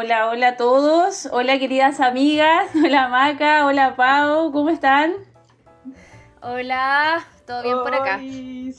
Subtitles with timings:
[0.00, 1.28] Hola, hola a todos.
[1.32, 2.70] Hola, queridas amigas.
[2.84, 3.66] Hola, Maca.
[3.66, 4.52] Hola, Pau.
[4.52, 5.12] ¿Cómo están?
[6.40, 8.20] Hola, ¿todo bien por acá?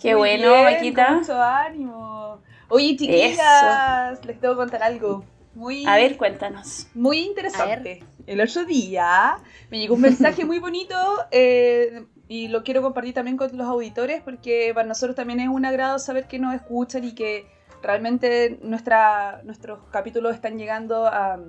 [0.02, 1.12] Qué bueno, bien, Maquita.
[1.16, 2.40] Mucho ánimo.
[2.70, 6.88] Oye, chiquillas, les tengo que contar algo muy, A ver, cuéntanos.
[6.94, 8.01] muy interesante.
[8.26, 9.40] El otro día
[9.70, 10.96] me llegó un mensaje muy bonito
[11.31, 15.65] eh, y lo quiero compartir también con los auditores porque para nosotros también es un
[15.65, 21.40] agrado saber que nos escuchan y que realmente nuestra, nuestros capítulos están llegando a,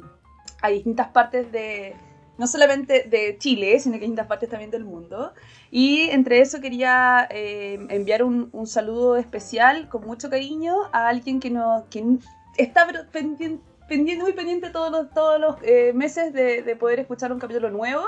[0.62, 1.94] a distintas partes de,
[2.38, 5.32] no solamente de Chile, sino que distintas partes también del mundo.
[5.70, 11.40] Y entre eso quería eh, enviar un, un saludo especial con mucho cariño a alguien
[11.40, 12.04] que, nos, que
[12.56, 17.32] está pendiente, pendiente, muy pendiente todos los, todos los eh, meses de, de poder escuchar
[17.32, 18.02] un capítulo nuevo.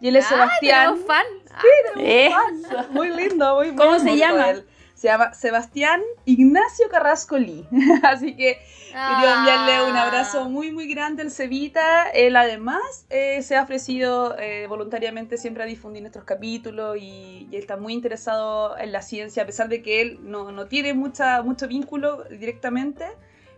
[0.00, 0.94] Y él es Ah, Sebastián.
[0.94, 1.26] ¿tenemos fan?
[1.52, 1.62] Ah,
[2.00, 2.92] Eso.
[2.92, 4.50] Muy lindo, muy, muy ¿Cómo se hermoso llama?
[4.50, 4.66] él.
[4.98, 7.64] Se llama Sebastián Ignacio Carrasco Lee.
[8.02, 12.10] Así que quería enviarle un abrazo muy, muy grande al Cevita.
[12.10, 17.76] Él además eh, se ha ofrecido eh, voluntariamente siempre a difundir nuestros capítulos y, está
[17.76, 21.68] muy interesado en la ciencia, a pesar de que él no, no tiene mucha, mucho
[21.68, 23.04] vínculo directamente,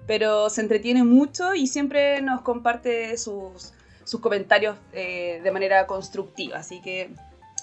[0.06, 3.72] pero se entretiene mucho y siempre nos comparte sus,
[4.04, 6.58] sus comentarios eh, de manera constructiva.
[6.58, 7.14] Así que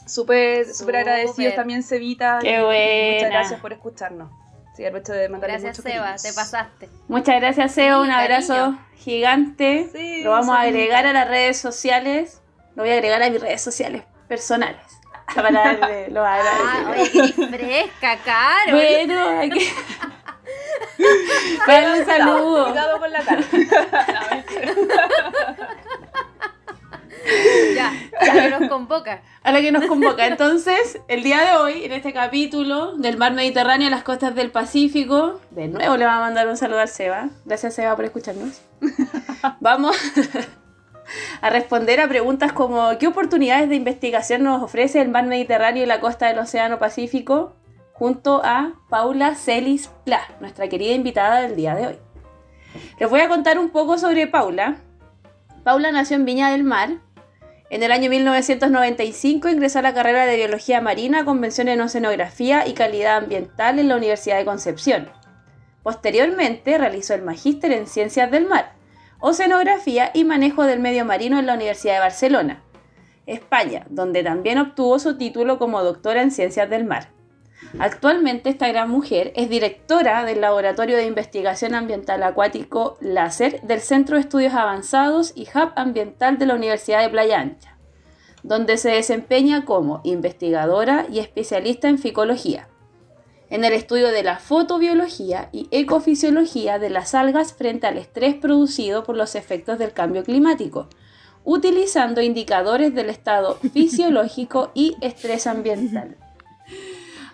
[0.08, 2.40] súper, súper agradecidos también, Cevita.
[2.42, 3.14] Qué buena.
[3.16, 4.32] Muchas gracias por escucharnos.
[4.76, 6.24] Sí, aprovecho de Gracias, muchos Seba, cariños.
[6.24, 6.90] te pasaste.
[7.08, 7.72] Muchas gracias.
[7.74, 8.86] Sí, Un abrazo cariño.
[8.96, 9.90] gigante.
[9.92, 12.42] Sí, Lo vamos a agregar a las redes sociales.
[12.76, 14.82] Lo voy a agregar a mis redes sociales personales.
[15.36, 18.78] Para darle los Ah, oye, qué fresca, Caro.
[18.78, 19.68] Bueno, hay que.
[21.68, 22.66] Dale un saludo.
[22.68, 23.42] Cuidado con la cara.
[27.76, 27.94] Ya,
[28.26, 29.22] ya que nos convoca.
[29.44, 30.26] a la que nos convoca.
[30.28, 34.52] Entonces, el día de hoy, en este capítulo del mar Mediterráneo a las costas del
[34.52, 37.30] Pacífico, de nuevo le vamos a mandar un saludo al Seba.
[37.46, 38.62] Gracias, Seba, por escucharnos.
[39.60, 39.96] Vamos
[41.42, 45.86] a responder a preguntas como: ¿qué oportunidades de investigación nos ofrece el mar Mediterráneo y
[45.86, 47.54] la costa del Océano Pacífico?
[47.94, 51.96] Junto a Paula Celis Pla, nuestra querida invitada del día de hoy.
[53.00, 54.78] Les voy a contar un poco sobre Paula.
[55.64, 57.00] Paula nació en Viña del Mar,
[57.70, 62.66] en el año 1995 ingresó a la carrera de Biología Marina con mención en Oceanografía
[62.66, 65.10] y Calidad Ambiental en la Universidad de Concepción.
[65.84, 68.74] Posteriormente realizó el Magíster en Ciencias del Mar,
[69.20, 72.64] Oceanografía y Manejo del Medio Marino en la Universidad de Barcelona,
[73.26, 77.17] España, donde también obtuvo su título como doctora en Ciencias del Mar.
[77.80, 84.16] Actualmente esta gran mujer es directora del Laboratorio de Investigación Ambiental Acuático LASER del Centro
[84.16, 87.78] de Estudios Avanzados y Hub Ambiental de la Universidad de Playa Ancha,
[88.44, 92.68] donde se desempeña como investigadora y especialista en ficología,
[93.50, 99.04] en el estudio de la fotobiología y ecofisiología de las algas frente al estrés producido
[99.04, 100.90] por los efectos del cambio climático,
[101.44, 106.18] utilizando indicadores del estado fisiológico y estrés ambiental.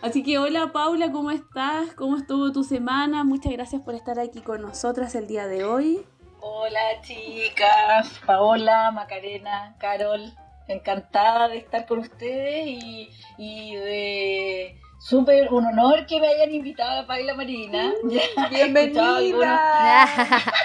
[0.03, 1.93] Así que hola Paula, ¿cómo estás?
[1.95, 3.23] ¿Cómo estuvo tu semana?
[3.23, 6.05] Muchas gracias por estar aquí con nosotras el día de hoy.
[6.41, 10.33] Hola chicas, Paola, Macarena, Carol,
[10.67, 17.03] encantada de estar con ustedes y, y de súper un honor que me hayan invitado
[17.03, 17.93] a Paila Marina.
[18.09, 20.03] Ya algunos- Bienvenida.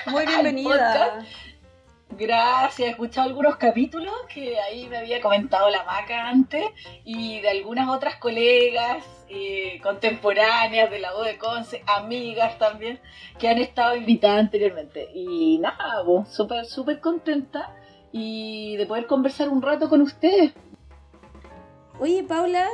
[0.06, 1.24] Muy bienvenida.
[2.10, 6.64] Gracias, he escuchado algunos capítulos que ahí me había comentado la Maca antes
[7.04, 13.00] y de algunas otras colegas eh, contemporáneas de la U de Conce, amigas también,
[13.38, 15.08] que han estado invitadas anteriormente.
[15.14, 17.74] Y nada, súper, súper contenta
[18.12, 20.52] y de poder conversar un rato con ustedes.
[22.00, 22.66] Oye Paula,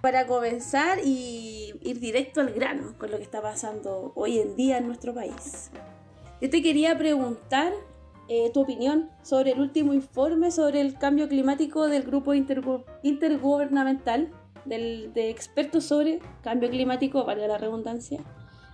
[0.00, 4.78] para comenzar y ir directo al grano con lo que está pasando hoy en día
[4.78, 5.70] en nuestro país.
[6.40, 7.72] Yo te quería preguntar
[8.28, 14.28] eh, tu opinión sobre el último informe sobre el cambio climático del grupo intergu- intergubernamental
[14.66, 18.20] del- de expertos sobre cambio climático, valga la redundancia.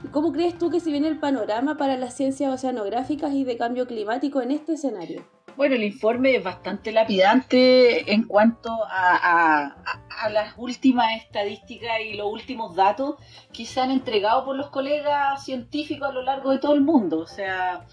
[0.04, 3.56] ¿Y cómo crees tú que se viene el panorama para las ciencias oceanográficas y de
[3.56, 5.24] cambio climático en este escenario?
[5.56, 9.76] Bueno, el informe es bastante lapidante en cuanto a-
[10.24, 13.16] a las últimas estadísticas y los últimos datos
[13.52, 17.18] que se han entregado por los colegas científicos a lo largo de todo el mundo.
[17.18, 17.86] O sea,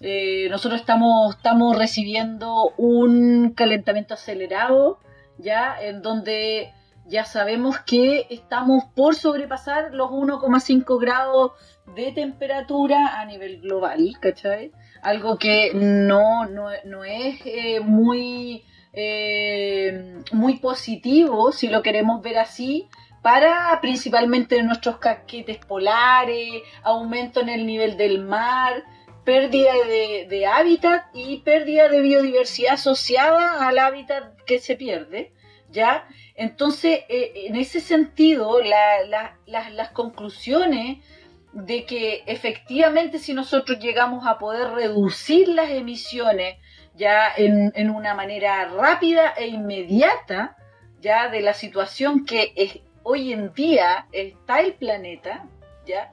[0.00, 4.98] eh, nosotros estamos, estamos recibiendo un calentamiento acelerado,
[5.38, 6.72] ya, en donde
[7.10, 11.52] ya sabemos que estamos por sobrepasar los 1,5 grados
[11.96, 14.70] de temperatura a nivel global, ¿cachai?
[15.02, 18.62] Algo que no, no, no es eh, muy,
[18.92, 22.88] eh, muy positivo, si lo queremos ver así,
[23.22, 28.84] para principalmente nuestros casquetes polares, aumento en el nivel del mar,
[29.24, 35.32] pérdida de, de hábitat y pérdida de biodiversidad asociada al hábitat que se pierde,
[35.70, 36.06] ¿ya?
[36.40, 41.04] Entonces, eh, en ese sentido, la- la- la- las conclusiones
[41.52, 46.56] de que efectivamente si nosotros llegamos a poder reducir las emisiones
[46.94, 50.56] ya en, una manera rápida e inmediata,
[51.02, 55.46] ya de la situación que es- hoy en día está el planeta,
[55.86, 56.10] ya,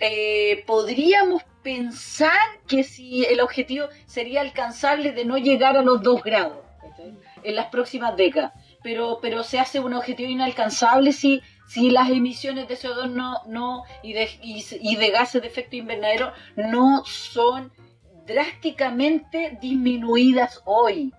[0.00, 2.36] eh, podríamos pensar
[2.66, 7.14] que si el objetivo sería alcanzable de no llegar a los dos grados ¿cachai?
[7.44, 8.52] en las próximas décadas,
[8.84, 13.82] pero, pero se hace un objetivo inalcanzable si, si las emisiones de CO2 no, no,
[14.02, 17.72] y, de, y, de gases de efecto invernadero no son
[18.26, 21.14] drásticamente disminuidas hoy.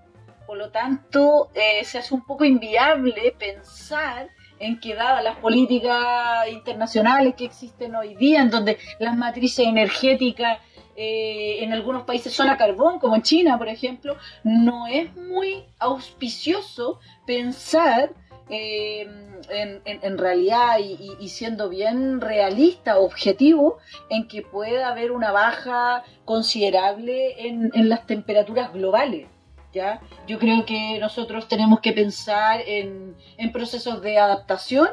[0.45, 4.29] Por lo tanto, eh, se hace un poco inviable pensar
[4.59, 10.59] en que dadas las políticas internacionales que existen hoy día, en donde las matrices energéticas
[10.97, 15.65] eh, en algunos países son a carbón, como en China, por ejemplo, no es muy
[15.77, 18.11] auspicioso pensar
[18.49, 19.07] eh,
[19.49, 23.77] en, realidad y, siendo bien realista, objetivo,
[24.09, 29.27] en que pueda haber una baja considerable en, las temperaturas globales.
[29.73, 29.99] ¿ya?
[30.27, 33.15] Yo creo que nosotros tenemos que pensar en,
[33.51, 34.87] procesos de adaptación,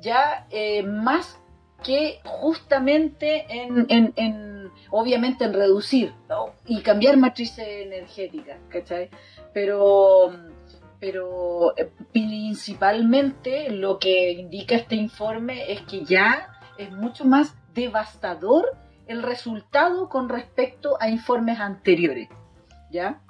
[0.00, 1.38] ya eh, más
[1.82, 6.12] que justamente en, en- en, obviamente en reducir
[6.66, 9.10] y cambiar matrices energéticas, ¿cachai?
[9.52, 10.32] Pero,
[11.00, 18.76] pero eh, principalmente lo que indica este informe es que ya es mucho más devastador
[19.06, 22.28] el resultado con respecto a informes anteriores,
[22.90, 23.22] ¿ya?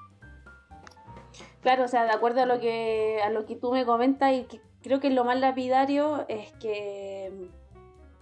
[1.60, 4.44] Claro, o sea, de acuerdo a lo que a lo que tú me comentas y
[4.44, 7.50] que creo que lo más lapidario es que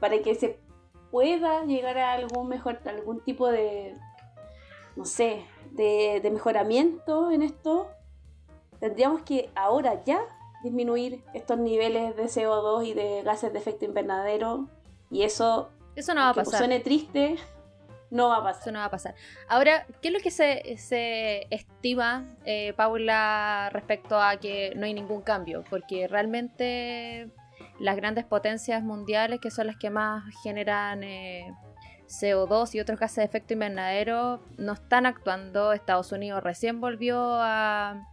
[0.00, 0.58] para que se
[1.10, 3.94] pueda llegar a algún mejor algún tipo de
[4.96, 7.88] no sé, de, de mejoramiento en esto,
[8.80, 10.20] tendríamos que ahora ya
[10.62, 14.66] disminuir estos niveles de CO2 y de gases de efecto invernadero
[15.10, 16.58] y eso Eso no va a pasar.
[16.58, 17.36] suene triste,
[18.10, 18.62] no va a pasar.
[18.62, 19.14] Eso no va a pasar.
[19.48, 24.94] Ahora, ¿qué es lo que se, se estima, eh, Paula, respecto a que no hay
[24.94, 25.64] ningún cambio?
[25.68, 27.28] Porque realmente
[27.78, 31.52] las grandes potencias mundiales, que son las que más generan eh,
[32.08, 35.72] CO2 y otros gases de efecto invernadero, no están actuando.
[35.72, 38.06] Estados Unidos recién volvió a,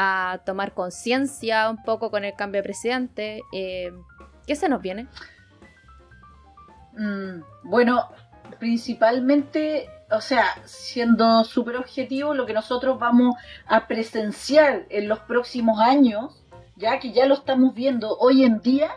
[0.00, 3.42] a tomar conciencia un poco con el cambio de presidente.
[3.52, 3.92] Eh,
[4.46, 5.08] ¿Qué se nos viene?
[6.96, 8.08] Mm, bueno,
[8.60, 13.34] principalmente, o sea, siendo súper objetivo, lo que nosotros vamos
[13.66, 16.44] a presenciar en los próximos años,
[16.76, 18.92] ya que ya lo estamos viendo hoy en día,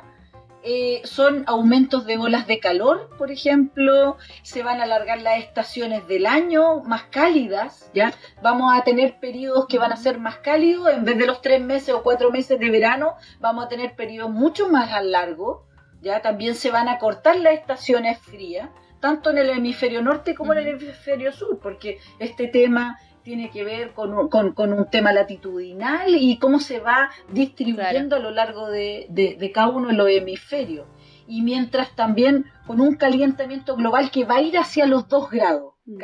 [0.63, 6.07] eh, son aumentos de olas de calor, por ejemplo, se van a alargar las estaciones
[6.07, 8.13] del año más cálidas, ¿ya?
[8.43, 11.61] Vamos a tener periodos que van a ser más cálidos, en vez de los tres
[11.61, 15.61] meses o cuatro meses de verano, vamos a tener periodos mucho más largos,
[16.01, 16.21] ¿ya?
[16.21, 18.69] También se van a cortar las estaciones frías,
[18.99, 23.63] tanto en el hemisferio norte como en el hemisferio sur, porque este tema tiene que
[23.63, 28.31] ver con un, con, con un tema latitudinal y cómo se va distribuyendo a lo
[28.31, 30.88] largo de, de- de cada uno de los hemisferios.
[31.27, 35.71] Y mientras también con un calentamiento global que va a ir hacia los 2 grados,
[35.83, 35.97] Mm.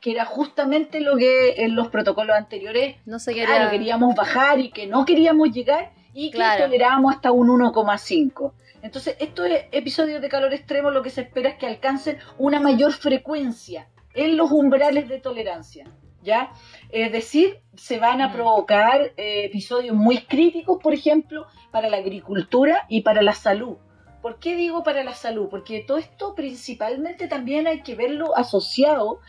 [0.00, 4.70] que era justamente lo que en los protocolos anteriores No se claro, queríamos bajar y
[4.70, 6.64] que no queríamos llegar y que Claro.
[6.66, 8.52] tolerábamos hasta un 1,5.
[8.82, 12.92] Entonces, estos episodios de calor extremo lo que se espera es que alcancen una mayor
[12.92, 15.86] frecuencia en los umbrales de tolerancia.
[16.24, 16.50] ¿Ya?
[16.90, 18.32] Es decir, se van a Mm.
[18.32, 23.76] provocar eh, episodios muy críticos, por ejemplo, para la agricultura y para la salud.
[24.22, 25.48] ¿Por qué digo para la salud?
[25.50, 29.20] Porque todo esto principalmente también hay que verlo asociado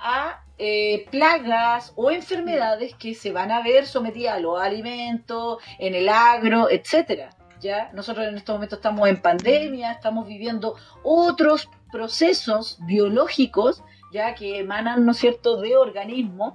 [0.00, 5.96] a eh, plagas o enfermedades que se van a ver sometidas a los alimentos, en
[5.96, 7.30] el agro, etcétera.
[7.60, 7.90] ¿ya?
[7.94, 13.82] Nosotros en estos momentos estamos en pandemia, estamos viviendo otros procesos biológicos
[14.14, 16.54] ya que emanan, ¿no es cierto?, de organismos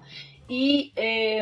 [0.50, 1.40] y eh,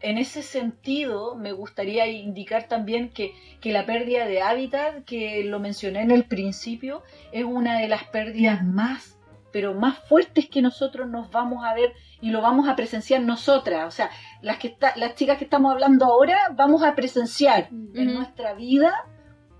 [0.00, 5.60] en ese sentido me gustaría indicar también que, que la pérdida de hábitat, que lo
[5.60, 9.18] mencioné en el principio, es una de las pérdidas más,
[9.52, 13.86] pero más fuertes que nosotros nos vamos a ver y lo vamos a presenciar nosotras.
[13.86, 14.10] O sea,
[14.40, 19.04] las, que está, las chicas que estamos hablando ahora vamos a presenciar en nuestra vida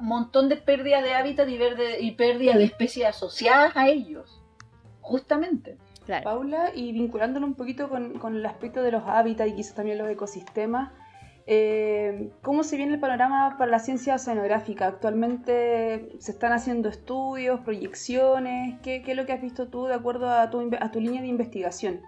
[0.01, 4.41] un montón de pérdidas de hábitat y, verde, y pérdida de especies asociadas a ellos.
[5.01, 5.77] Justamente.
[6.09, 6.25] Claro.
[6.25, 9.99] Paula, y vinculándolo un poquito con, con el aspecto de los hábitats y quizás también
[9.99, 10.91] los ecosistemas,
[11.47, 14.87] eh, ¿cómo se viene el panorama para la ciencia oceanográfica?
[14.87, 18.81] Actualmente se están haciendo estudios, proyecciones.
[18.81, 21.21] ¿Qué, qué es lo que has visto tú de acuerdo a tu, a tu línea
[21.21, 22.01] de investigación?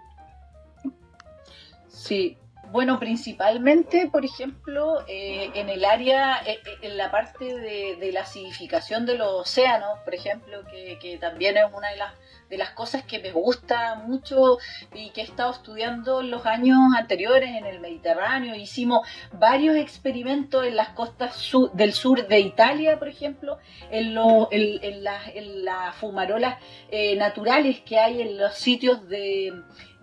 [1.87, 2.39] Sí,
[2.71, 8.21] bueno, principalmente, por ejemplo, eh, en el área, eh, eh, en la parte de, la
[8.21, 12.13] acidificación de los océanos, por ejemplo, que, también es una de las,
[12.51, 14.59] de las cosas que me gusta mucho
[14.93, 18.53] y que he estado estudiando en los años anteriores en el Mediterráneo.
[18.53, 23.57] Hicimos varios experimentos en las costas del sur de Italia, por ejemplo,
[23.89, 24.15] en,
[24.51, 25.03] en,
[25.65, 26.57] las fumarolas
[27.17, 29.53] naturales que hay en los sitios de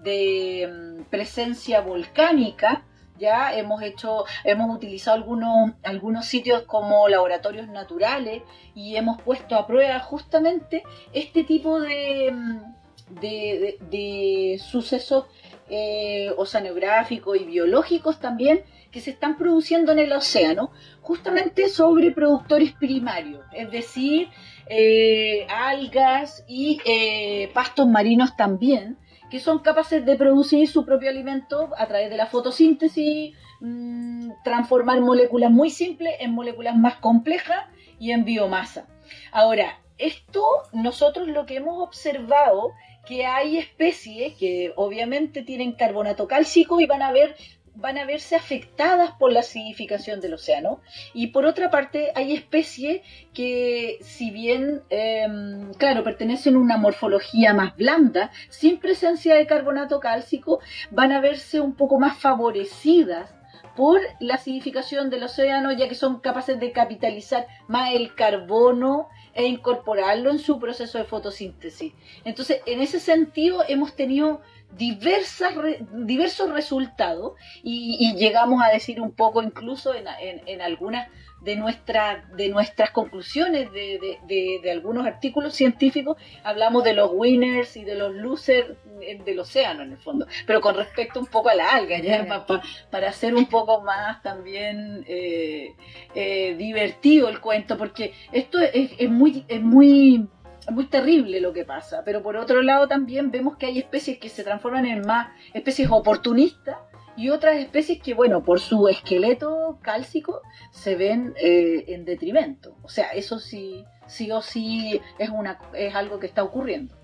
[0.03, 2.85] de mm, presencia volcánica.
[3.19, 8.43] Ya hemos hecho, hemos utilizado algunos, algunos sitios como laboratorios naturales
[8.75, 10.83] y hemos puesto a prueba justamente
[11.13, 12.79] este tipo de, mm,
[13.21, 15.27] de, sucesos
[15.69, 20.71] eh, oceanográficos y biológicos también que se están produciendo en el océano,
[21.03, 24.29] justamente sobre productores primarios, es decir,
[24.67, 28.97] eh, algas y eh, pastos marinos también,
[29.31, 35.01] que son capaces de producir su propio alimento a través de la fotosíntesis, mm, transformar
[35.01, 37.67] moléculas muy simples en moléculas más complejas
[37.99, 38.87] y en biomasa.
[39.33, 42.73] Ahora, esto nosotros lo que hemos observado
[43.07, 47.37] que hay especies que obviamente tienen carbonato cálcico y van a ver
[47.79, 50.81] van a verse afectadas por la acidificación del océano.
[51.15, 57.55] Y por otra parte, hay especies que, si bien, em, claro, pertenecen a una morfología
[57.55, 63.31] más blanda, sin presencia de carbonato cálcico, van a verse un poco más favorecidas
[63.77, 69.47] por la acidificación del océano, ya que son capaces de capitalizar más el carbono e
[69.47, 71.93] incorporarlo en su proceso de fotosíntesis.
[72.25, 74.41] Entonces, en ese sentido, hemos tenido
[74.77, 75.55] diversas,
[75.93, 77.33] diversos resultados
[77.63, 80.07] y, llegamos a decir un poco incluso en,
[80.47, 81.09] en, algunas
[81.41, 87.85] de, nuestra, de nuestras conclusiones de, de, algunos artículos científicos, hablamos de los winners y
[87.85, 88.77] de los losers
[89.25, 92.47] del océano en el fondo, pero con respecto un poco a la alga, ya
[92.91, 95.75] para hacer un poco más también eh,
[96.15, 99.45] eh, divertido el cuento, porque esto es, es muy...
[99.49, 100.29] Es muy
[100.71, 104.29] muy terrible lo que pasa, pero por otro lado también vemos que hay especies que
[104.29, 106.77] se transforman en más especies oportunistas
[107.17, 112.77] y otras especies que, bueno, por su esqueleto cálcico se ven eh, en detrimento.
[112.83, 116.95] O sea, eso sí, sí o sí es, una, es algo que está ocurriendo.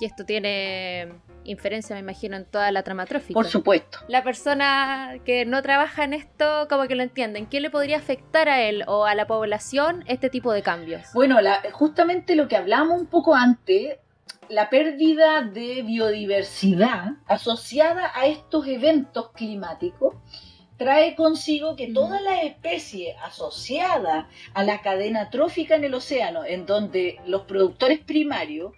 [0.00, 1.12] Y esto tiene
[1.44, 3.34] inferencia, me imagino, en toda la trama trófica.
[3.34, 3.98] Por supuesto.
[4.08, 7.46] La persona que no trabaja en esto, como que lo entienden.
[7.46, 11.02] ¿Qué le podría afectar a él o a la población este tipo de cambios?
[11.14, 11.36] Bueno,
[11.72, 13.98] justamente lo que hablamos un poco antes,
[14.48, 20.16] la pérdida de biodiversidad asociada a estos eventos climáticos
[20.76, 26.64] trae consigo que todas las especies asociadas a la cadena trófica en el océano, en
[26.64, 28.72] donde los productores primarios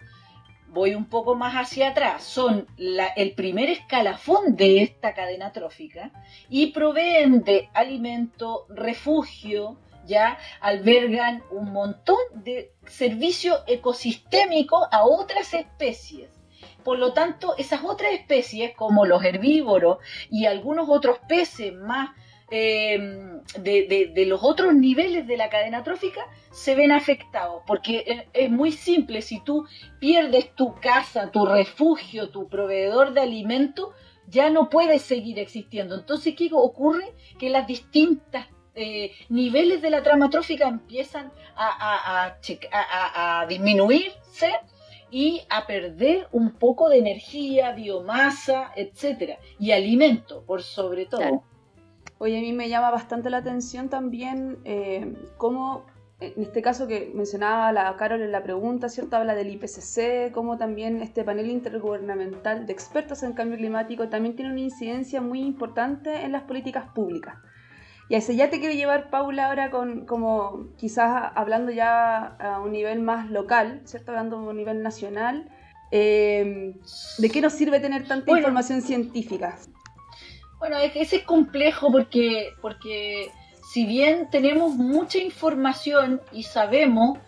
[0.73, 6.11] voy un poco más hacia atrás, son el primer escalafón de esta cadena trófica
[6.49, 16.29] y proveen de alimento, refugio, ya albergan un montón de servicio ecosistémico a otras especies.
[16.83, 19.99] Por lo tanto, esas otras especies, como los herbívoros
[20.29, 22.09] y algunos otros peces más
[22.55, 28.71] Em, de, los otros niveles de la cadena trófica se ven afectados, porque es muy
[28.71, 29.65] simple, si tú
[29.99, 33.93] pierdes tu casa, tu refugio, tu proveedor de alimento,
[34.27, 35.95] ya no puedes seguir existiendo.
[35.95, 37.15] Entonces, ¿qué ocurre?
[37.39, 38.45] Que las distintas
[38.75, 42.35] eh, niveles de la trama trófica empiezan a,
[43.49, 44.51] disminuirse
[45.09, 51.43] y a perder un poco de energía, biomasa, etcétera, y alimento, por sobre todo.
[52.19, 55.85] Oye, a mí me llama bastante la atención también eh, cómo,
[56.19, 59.17] en este caso que mencionaba la Carol en la pregunta, ¿cierto?
[59.17, 64.51] Habla del IPCC, cómo también este panel intergubernamental de expertos en cambio climático también tiene
[64.51, 67.35] una incidencia muy importante en las políticas públicas.
[68.09, 72.59] Y a ese ya te quiero llevar, Paula, ahora con como quizás hablando ya a
[72.59, 74.11] un nivel más local, ¿cierto?
[74.11, 75.49] Hablando a un nivel nacional.
[75.91, 76.75] Eh,
[77.17, 79.57] ¿De qué nos sirve tener tanta información científica?
[80.63, 83.29] Bueno, es que ese es complejo porque, porque
[83.69, 87.19] si bien tenemos mucha información y sabemos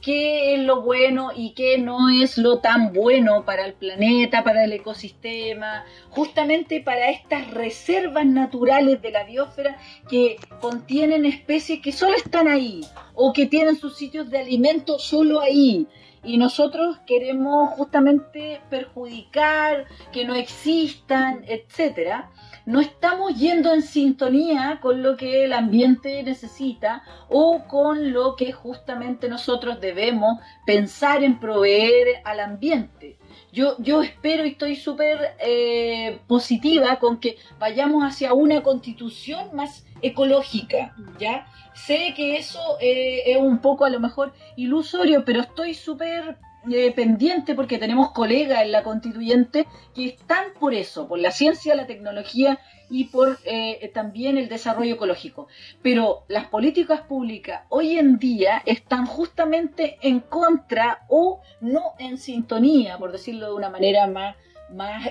[0.00, 4.62] qué es lo bueno y qué no es lo tan bueno para el planeta, para
[4.62, 9.76] el ecosistema, justamente para estas reservas naturales de la biosfera
[10.08, 12.82] que contienen especies que solo están ahí
[13.14, 15.88] o que tienen sus sitios de alimento solo ahí.
[16.22, 22.30] Y nosotros queremos justamente perjudicar, que no existan, etcétera,
[22.66, 28.52] no estamos yendo en sintonía con lo que el ambiente necesita o con lo que
[28.52, 33.18] justamente nosotros debemos pensar en proveer al ambiente.
[33.52, 39.86] Yo, yo espero y estoy súper eh, positiva con que vayamos hacia una constitución más
[40.02, 41.46] ecológica, ¿ya?
[41.74, 46.38] Sé que eso eh, es un poco a lo mejor ilusorio, pero estoy súper
[46.70, 51.74] eh, pendiente porque tenemos colegas en la constituyente que están por eso, por la ciencia,
[51.74, 52.58] la tecnología
[52.90, 55.48] y por eh, también el desarrollo ecológico.
[55.82, 62.98] Pero las políticas públicas hoy en día están justamente en contra o no en sintonía,
[62.98, 64.36] por decirlo de una manera más,
[64.70, 65.10] más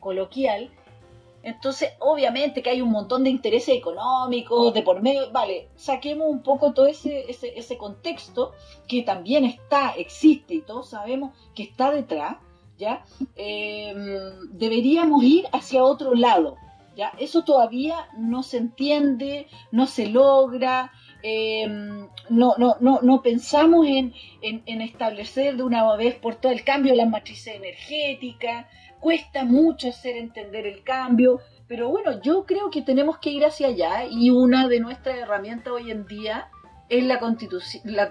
[0.00, 0.70] coloquial,
[1.44, 6.42] entonces, obviamente que hay un montón de intereses económicos, de por medio, vale, saquemos un
[6.42, 8.52] poco todo ese, ese, contexto
[8.88, 12.38] que también está, existe y todos sabemos que está detrás,
[12.78, 13.04] ¿ya?
[13.36, 16.56] Em, deberíamos ir hacia otro lado,
[16.96, 17.12] ¿ya?
[17.18, 24.14] Eso todavía no se entiende, no se logra, em, no, no, no, no pensamos en,
[24.40, 28.66] en, establecer de una vez por todo el cambio de las matrices energéticas,
[29.04, 33.66] cuesta mucho hacer entender el cambio, pero bueno, yo creo que tenemos que ir hacia
[33.66, 36.48] allá y una de nuestras herramientas hoy en día
[36.88, 37.20] es la,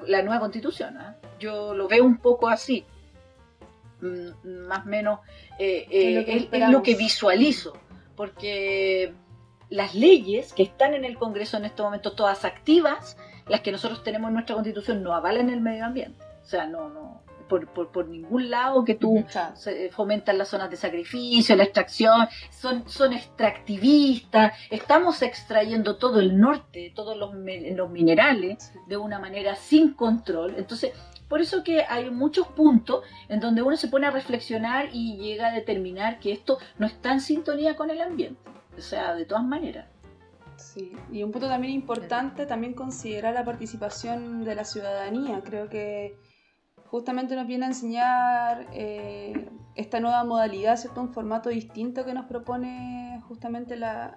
[0.06, 0.96] la, nueva constitución.
[1.00, 1.16] ¿ah?
[1.40, 2.86] Yo lo veo un poco así,
[4.02, 5.22] mm, más o menos
[5.58, 7.74] eh, eh, es, lo que visualizo,
[8.16, 9.16] porque
[9.72, 14.04] las leyes que están en el Congreso en este momento, todas activas, las que nosotros
[14.04, 16.24] tenemos en nuestra constitución, no avalan el medio ambiente.
[16.44, 17.24] O sea, no, no,
[17.54, 19.24] por, por, por ningún lado que tú
[19.92, 26.92] fomentas las zonas de sacrificio, la extracción, son, son extractivistas, estamos extrayendo todo el norte,
[26.96, 30.56] todos los, los minerales de una manera sin control.
[30.58, 30.94] Entonces,
[31.28, 35.50] por eso que hay muchos puntos en donde uno se pone a reflexionar y llega
[35.50, 38.50] a determinar que esto no está en sintonía con el ambiente.
[38.76, 39.86] O sea, de todas maneras.
[40.56, 45.42] Sí, y un punto también importante, también considerar la participación de la ciudadanía.
[45.44, 46.18] Creo que
[46.94, 51.02] justamente nos viene a enseñar eh, esta nueva modalidad, ¿cierto?
[51.02, 54.16] Un formato distinto que nos propone justamente la,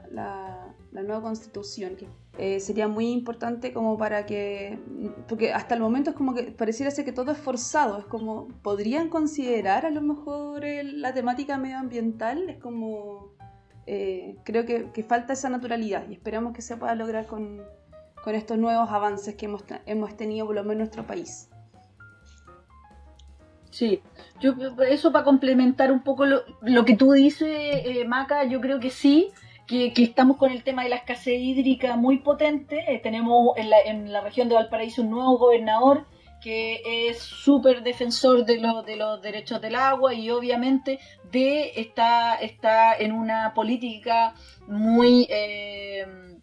[0.93, 2.07] nueva constitución, que
[2.37, 4.79] eh, sería muy importante como para que,
[5.27, 8.49] porque hasta el momento es como que pareciera ser que todo es forzado, es como,
[8.61, 12.51] ¿podrían considerar a lo mejor la temática medioambiental?
[12.51, 13.31] Es como,
[13.87, 17.63] eh, creo que, falta esa naturalidad y esperamos que se pueda lograr con,
[18.23, 21.49] con estos nuevos avances que hemos, hemos tenido por lo menos en nuestro país.
[23.77, 24.01] Sí,
[24.41, 24.55] yo
[24.89, 29.29] eso para complementar un poco lo, que tú dices, eh, Maca, yo creo que sí,
[29.67, 32.85] que, estamos con el tema de la escasez hídrica muy potente.
[32.89, 36.07] Eh, tenemos en la, en la región de Valparaíso un nuevo gobernador
[36.41, 40.99] que es súper defensor de, de los derechos del agua y obviamente
[41.31, 44.33] de está, está en una política
[44.67, 45.27] muy...
[45.29, 46.36] Eh,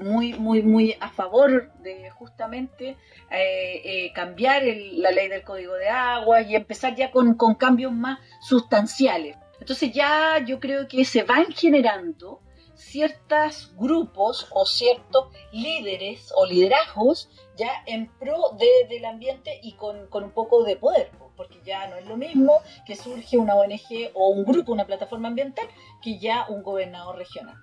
[0.00, 2.96] muy, muy, muy a favor de justamente
[3.30, 8.18] eh, eh, cambiar la ley del código de agua y empezar ya con, cambios más
[8.40, 9.36] sustanciales.
[9.60, 12.40] Entonces ya yo creo que se van generando
[12.74, 18.56] ciertos grupos o ciertos líderes o liderazgos ya en pro
[18.88, 22.54] del ambiente y con, con, un poco de poder, porque ya no es lo mismo
[22.86, 25.68] que surge una ONG o un grupo, una plataforma ambiental,
[26.02, 27.56] que ya un gobernador regional.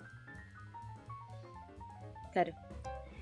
[2.32, 2.54] Claro.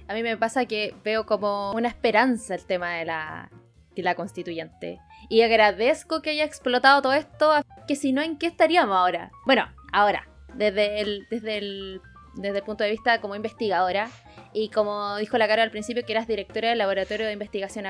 [0.07, 3.49] A mí me pasa que veo como una esperanza el tema de la,
[3.95, 4.99] de la constituyente.
[5.29, 7.51] Y agradezco que haya explotado todo esto,
[7.87, 9.31] que si no, ¿en qué estaríamos ahora?
[9.45, 12.01] Bueno, ahora, desde el, desde el,
[12.35, 14.09] desde el punto de vista como investigadora,
[14.53, 17.85] y como dijo la cara al principio, que eras directora del Laboratorio de Investigación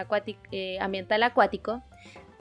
[0.51, 1.84] eh, Ambiental Acuático,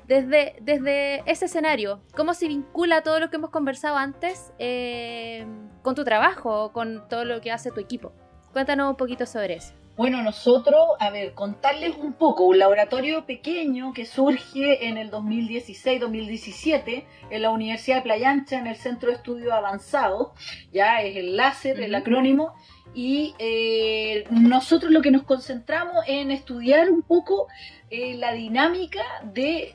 [0.07, 5.47] desde, desde ese escenario, ¿cómo se vincula todo lo que hemos conversado antes eh,
[5.83, 8.13] con tu trabajo, con todo lo que hace tu equipo?
[8.55, 9.73] Cuéntanos un poquito sobre eso.
[9.97, 17.05] Bueno, nosotros, a ver, contarles un poco, un laboratorio pequeño que surge en el 2016-2017
[17.31, 20.35] en la Universidad de Playa Ancha, en el Centro de Estudio Avanzado,
[20.73, 22.55] ya es el láser, el acrónimo,
[22.95, 27.49] y eh, nosotros lo que nos concentramos en estudiar un poco
[27.91, 29.75] eh, la dinámica de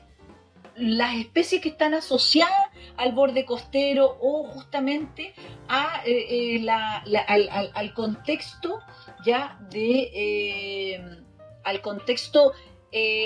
[0.80, 5.34] las especies que están asociadas al borde costero o justamente
[5.68, 8.80] a, eh, eh, al, contexto
[9.24, 11.22] ya de eh,
[11.64, 12.52] al contexto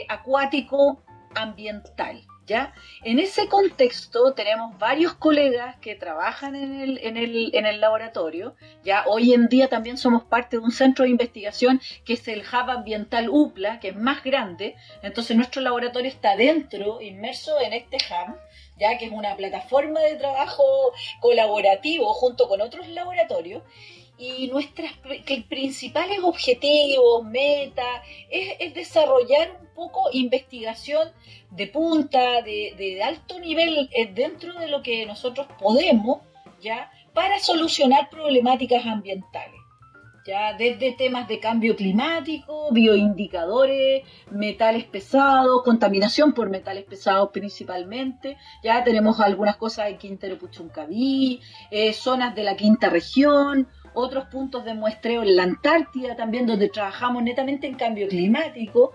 [0.09, 1.03] acuático
[1.35, 2.75] ambiental ¿Ya?
[3.03, 8.55] En ese contexto tenemos varios colegas que trabajan en el, en, el, en el laboratorio.
[8.85, 12.41] Ya hoy en día también somos parte de un centro de investigación que es el
[12.41, 14.77] Hub Ambiental UPLA, que es más grande.
[15.03, 18.37] Entonces nuestro laboratorio está dentro, inmerso en este hub,
[18.79, 20.65] ya que es una plataforma de trabajo
[21.21, 23.63] colaborativo junto con otros laboratorios
[24.17, 24.91] y nuestros
[25.49, 31.09] principales objetivos, metas, es, desarrollar un poco investigación
[31.51, 36.21] de punta, de, alto nivel eh, dentro de lo que nosotros podemos,
[36.61, 36.91] ¿ya?
[37.13, 39.61] Para solucionar problemáticas ambientales.
[40.27, 48.39] Ya desde temas de cambio climático, bioindicadores, metales pesados, contaminación por metales pesados principalmente.
[48.63, 54.65] Ya tenemos algunas cosas en Quintero Puchuncaví, eh, zonas de la quinta región, otros puntos
[54.65, 58.93] de muestreo en la Antártida también, donde trabajamos netamente en cambio climático,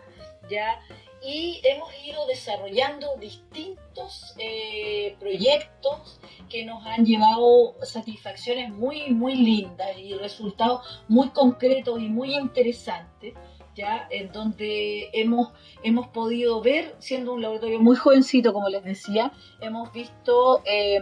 [0.49, 0.79] ¿ya?
[1.21, 9.97] Y hemos ido desarrollando distintos eh, proyectos que nos han llevado satisfacciones muy, muy lindas
[9.97, 13.33] y resultados muy concretos y muy interesantes.
[13.75, 14.09] ¿Ya?
[14.09, 19.31] en donde hemos, hemos podido ver, siendo un laboratorio muy jovencito, como les decía,
[19.61, 20.99] hemos visto eh,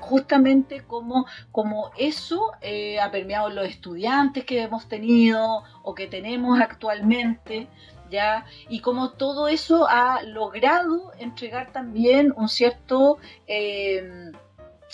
[0.00, 1.26] justamente como,
[1.96, 7.68] eso eh, ha permeado los estudiantes que hemos tenido o que tenemos actualmente,
[8.10, 8.46] ¿ya?
[8.68, 14.32] Y como todo eso ha logrado entregar también un cierto eh,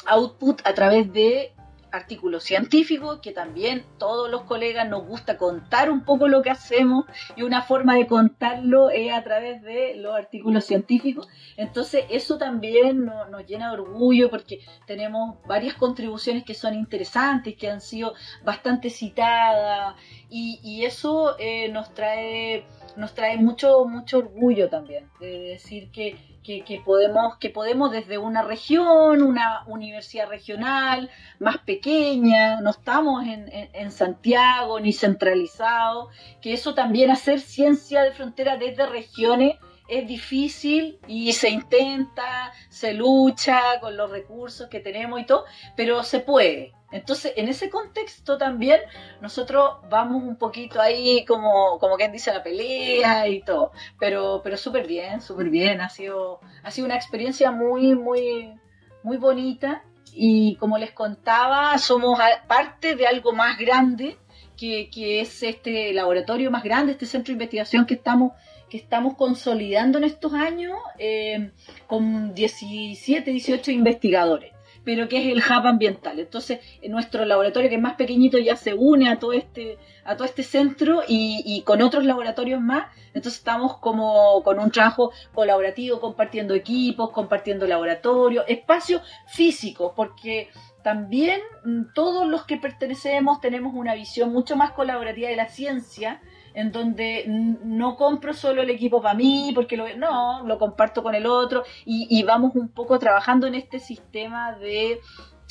[0.07, 1.53] output a través de
[1.94, 7.04] artículos científicos, que también todos los colegas nos gusta contar un poco lo que hacemos
[7.37, 11.28] y una forma de contarlo es a través de los artículos científicos.
[11.57, 17.70] Entonces eso también nos, llena de orgullo porque tenemos varias contribuciones que son interesantes, que
[17.70, 19.94] han sido bastante citadas
[20.28, 26.83] y, eso eh, nos trae nos trae mucho mucho orgullo también de decir que que,
[26.85, 33.90] podemos, que podemos desde una región, una universidad regional más pequeña, no estamos en, en,
[33.90, 36.09] Santiago ni centralizados,
[36.42, 42.94] que eso también hacer ciencia de frontera desde regiones es difícil y se intenta, se
[42.94, 45.44] lucha con los recursos que tenemos y todo,
[45.77, 46.73] pero se puede.
[46.90, 48.81] Entonces, en ese contexto también
[49.20, 54.57] nosotros vamos un poquito ahí como, como quien dice la pelea y todo, pero, pero
[54.57, 58.55] súper bien, súper bien, ha sido, ha sido una experiencia muy, muy,
[59.03, 59.83] muy bonita.
[60.16, 64.16] Y como les contaba, somos parte de algo más grande
[64.57, 68.33] que, que es este laboratorio más grande, este centro de investigación que estamos
[68.75, 71.53] que estamos consolidando en estos años eh,
[71.87, 76.19] con 17, 18 investigadores pero que es el hub ambiental.
[76.19, 76.59] Entonces,
[76.91, 80.43] nuestro laboratorio, que es más pequeñito, ya se une a todo este, a todo este
[80.43, 82.89] centro y, con otros laboratorios más.
[83.15, 90.51] Entonces, estamos como con un trabajo colaborativo, compartiendo equipos, compartiendo laboratorios, espacios físicos, porque
[90.83, 96.21] también mm, todos los que pertenecemos tenemos una visión mucho más colaborativa de la ciencia
[96.55, 101.14] en donde no compro solo el equipo para mí, porque lo, no, lo comparto con
[101.14, 105.01] el otro y, vamos un poco trabajando en este sistema de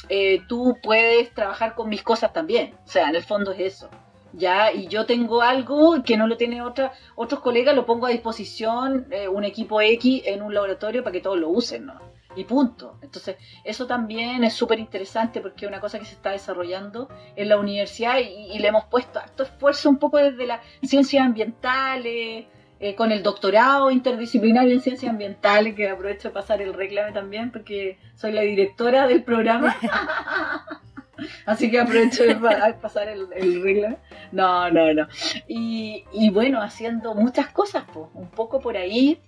[0.10, 2.74] eh, tú puedes trabajar con mis cosas también.
[2.86, 3.90] O sea, en el fondo es eso.
[4.34, 8.10] Ya, y yo tengo algo que no lo tienen otra, otros colegas, lo pongo a
[8.10, 12.13] disposición, eh, un equipo X en un laboratorio para que todos lo usen, ¿no?
[12.36, 12.98] Y punto.
[13.02, 17.50] Entonces, eso también es súper interesante porque es una cosa que se está desarrollando en
[17.50, 22.46] la universidad y, le hemos puesto harto esfuerzo un poco desde las ciencias ambientales,
[22.80, 27.52] eh, con el doctorado interdisciplinario en ciencias ambientales, que aprovecho de pasar el reclame también
[27.52, 29.76] porque soy la directora del programa.
[31.46, 32.36] Así que aprovecho de
[32.82, 33.98] pasar el, reclame.
[34.32, 35.08] No, no, no.
[35.48, 39.22] Y, y bueno, haciendo muchas cosas, pues, un poco por ahí,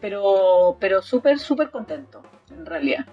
[0.00, 3.06] pero, pero súper, súper contento en realidad.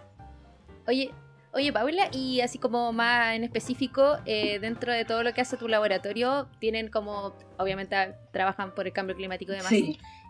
[0.88, 1.12] Oye,
[1.54, 5.58] oye Paula, y así como más en específico, eh, dentro de todo lo que hace
[5.58, 9.74] tu laboratorio, tienen como, obviamente trabajan por el cambio climático y demás,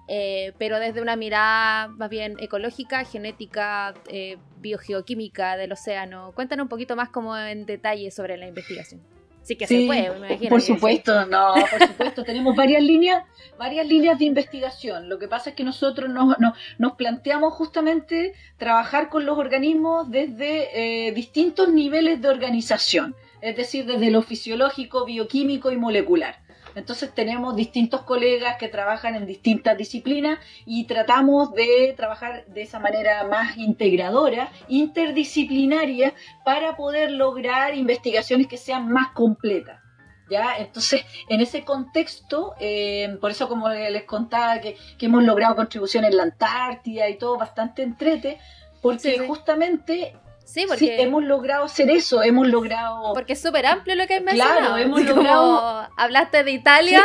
[0.08, 6.32] eh, pero desde una mirada más bien ecológica, genética, eh, biogeoquímica del océano.
[6.36, 9.02] Cuéntanos un poquito más como en detalle sobre la investigación.
[9.46, 10.50] Sí que se puede, me imagino.
[10.50, 12.24] Por supuesto, no, por supuesto.
[12.24, 13.24] Tenemos varias líneas,
[13.60, 15.08] varias líneas de investigación.
[15.08, 16.36] Lo que pasa es que nosotros nos,
[16.80, 23.86] nos, planteamos justamente trabajar con los organismos desde eh, distintos niveles de organización, es decir,
[23.86, 26.45] desde lo fisiológico, bioquímico y molecular.
[26.76, 32.80] Entonces tenemos distintos colegas que trabajan en distintas disciplinas y tratamos de trabajar de esa
[32.80, 39.82] manera más integradora, interdisciplinaria, para poder lograr investigaciones que sean más completas.
[40.30, 40.58] ¿Ya?
[40.58, 46.10] Entonces, en ese contexto, eh, por eso como les contaba que, que hemos logrado contribuciones
[46.10, 48.40] en la Antártida y todo bastante entrete,
[48.82, 49.28] porque Sí, sí.
[49.28, 53.14] justamente Sí, sí, porque, hemos logrado hacer eso, hemos logrado...
[53.14, 54.78] porque es súper amplio lo que has Claro, mencionado.
[54.78, 57.04] hemos Así como logrado- hablaste de Italia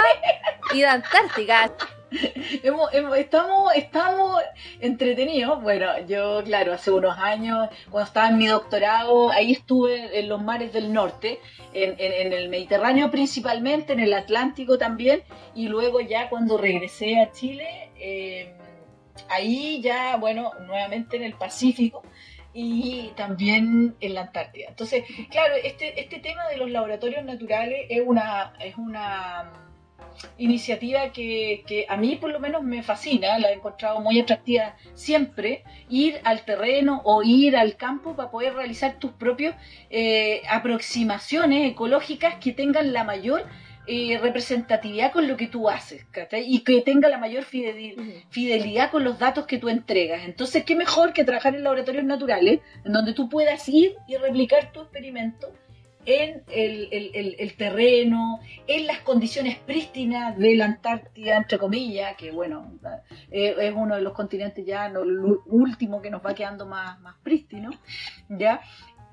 [0.74, 1.72] y de Antártica.
[2.64, 4.42] Hemos- hemos- estamos, estamos
[4.80, 5.62] entretenidos.
[5.62, 10.42] Bueno, yo, claro, hace unos años, cuando estaba en mi doctorado, ahí estuve en los
[10.42, 11.38] mares del norte,
[11.72, 15.22] en, en- en el Mediterráneo principalmente, en el Atlántico también,
[15.54, 18.54] y luego ya cuando regresé a Chile, eh,
[19.28, 22.02] ahí ya, bueno, nuevamente en el Pacífico.
[22.52, 24.68] Y también en la Antártida.
[24.68, 29.52] Entonces, claro, este, este tema de los laboratorios naturales es una, es una
[30.38, 34.74] iniciativa que, que a mí por lo menos me fascina, la he encontrado muy atractiva
[34.94, 39.54] siempre, ir al terreno o ir al campo para poder realizar tus propias
[39.90, 43.46] eh, aproximaciones ecológicas que tengan la mayor
[43.86, 46.44] eh, representatividad con lo que tú haces ¿cachai?
[46.46, 50.22] y que tenga la mayor fideli- fidelidad con los datos que tú entregas.
[50.24, 54.70] Entonces, ¿qué mejor que trabajar en laboratorios naturales, en donde tú puedas ir y replicar
[54.72, 55.52] tu experimento
[56.06, 62.16] en el, el- el- el terreno, en las condiciones prístinas de la Antártida, entre comillas,
[62.16, 62.72] que bueno,
[63.30, 66.98] eh, es uno de los continentes ya no, el último que nos va quedando más,
[67.00, 67.70] más prístino,
[68.30, 68.60] ¿ya?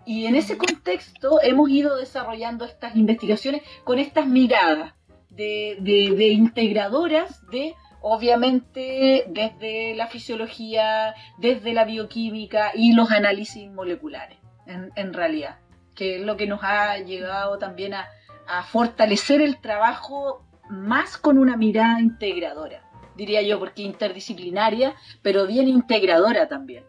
[0.08, 4.94] Y en ese contexto hemos ido desarrollando estas investigaciones con estas miradas
[5.30, 14.38] de, de- integradoras de, obviamente, desde la fisiología, desde la bioquímica y los análisis moleculares,
[14.66, 15.60] en, en realidad,
[15.94, 18.08] que es lo que nos ha llegado también a,
[18.48, 22.82] a fortalecer el trabajo más con una mirada integradora,
[23.18, 26.86] diría yo, porque interdisciplinaria, pero bien integradora también.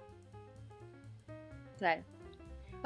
[1.78, 2.02] Claro.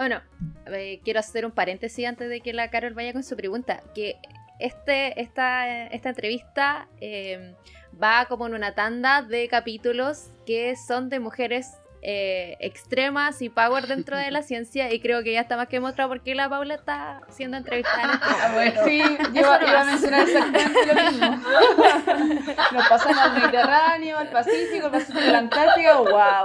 [0.02, 0.20] Bueno,
[0.66, 3.84] eh, quiero hacer un paréntesis antes de que la Carol vaya con su pregunta.
[3.94, 4.16] Que
[4.58, 7.54] este, esta, esta entrevista eh,
[8.02, 13.86] va como en una tanda de capítulos que son de mujeres eh, extremas y power
[13.86, 14.92] dentro de la ciencia.
[14.92, 18.02] Y creo que ya está más que demostrado porque la Paula está siendo entrevistada.
[18.02, 18.80] en este Ah, bueno.
[18.84, 21.26] Sí, yo iba, no iba a mencionar exactamente lo mismo.
[22.72, 25.42] Nos pasamos al Mediterráneo, al Pacífico, al Pacífico, la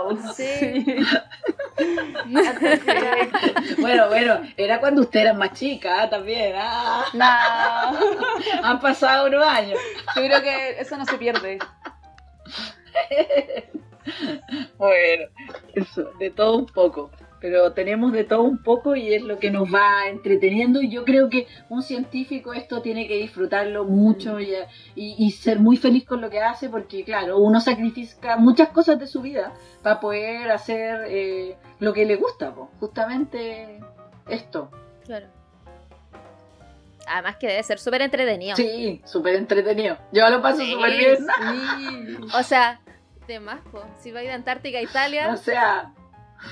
[0.05, 0.33] wow.
[0.35, 0.85] Sí.
[3.77, 6.09] Bueno, bueno, era cuando usted era más chica ¿ah?
[6.09, 6.55] también.
[6.57, 7.05] ¿ah?
[7.13, 9.79] No, Han pasado unos años.
[10.15, 11.59] yo creo que eso no se pierde.
[14.77, 15.25] Bueno,
[15.73, 17.11] eso, de todo un poco.
[17.39, 20.81] Pero tenemos de todo un poco y es lo que nos va entreteniendo.
[20.81, 24.53] Y yo creo que un científico esto tiene que disfrutarlo mucho y,
[24.95, 28.99] y- y ser muy feliz con lo que hace, porque, claro, uno sacrifica muchas cosas
[28.99, 32.71] de su vida para poder hacer eh, lo que le gusta, po.
[32.79, 33.79] justamente
[34.27, 34.71] esto.
[35.05, 35.27] Claro.
[37.07, 38.55] Además que debe ser súper entretenido.
[38.55, 39.95] Sí, súper entretenido.
[40.11, 41.17] Yo lo paso Sí, súper bien.
[41.17, 42.17] Sí.
[42.37, 42.81] O sea,
[43.27, 43.83] de más, po.
[43.99, 45.93] si vais de Antártica a Italia, O sea,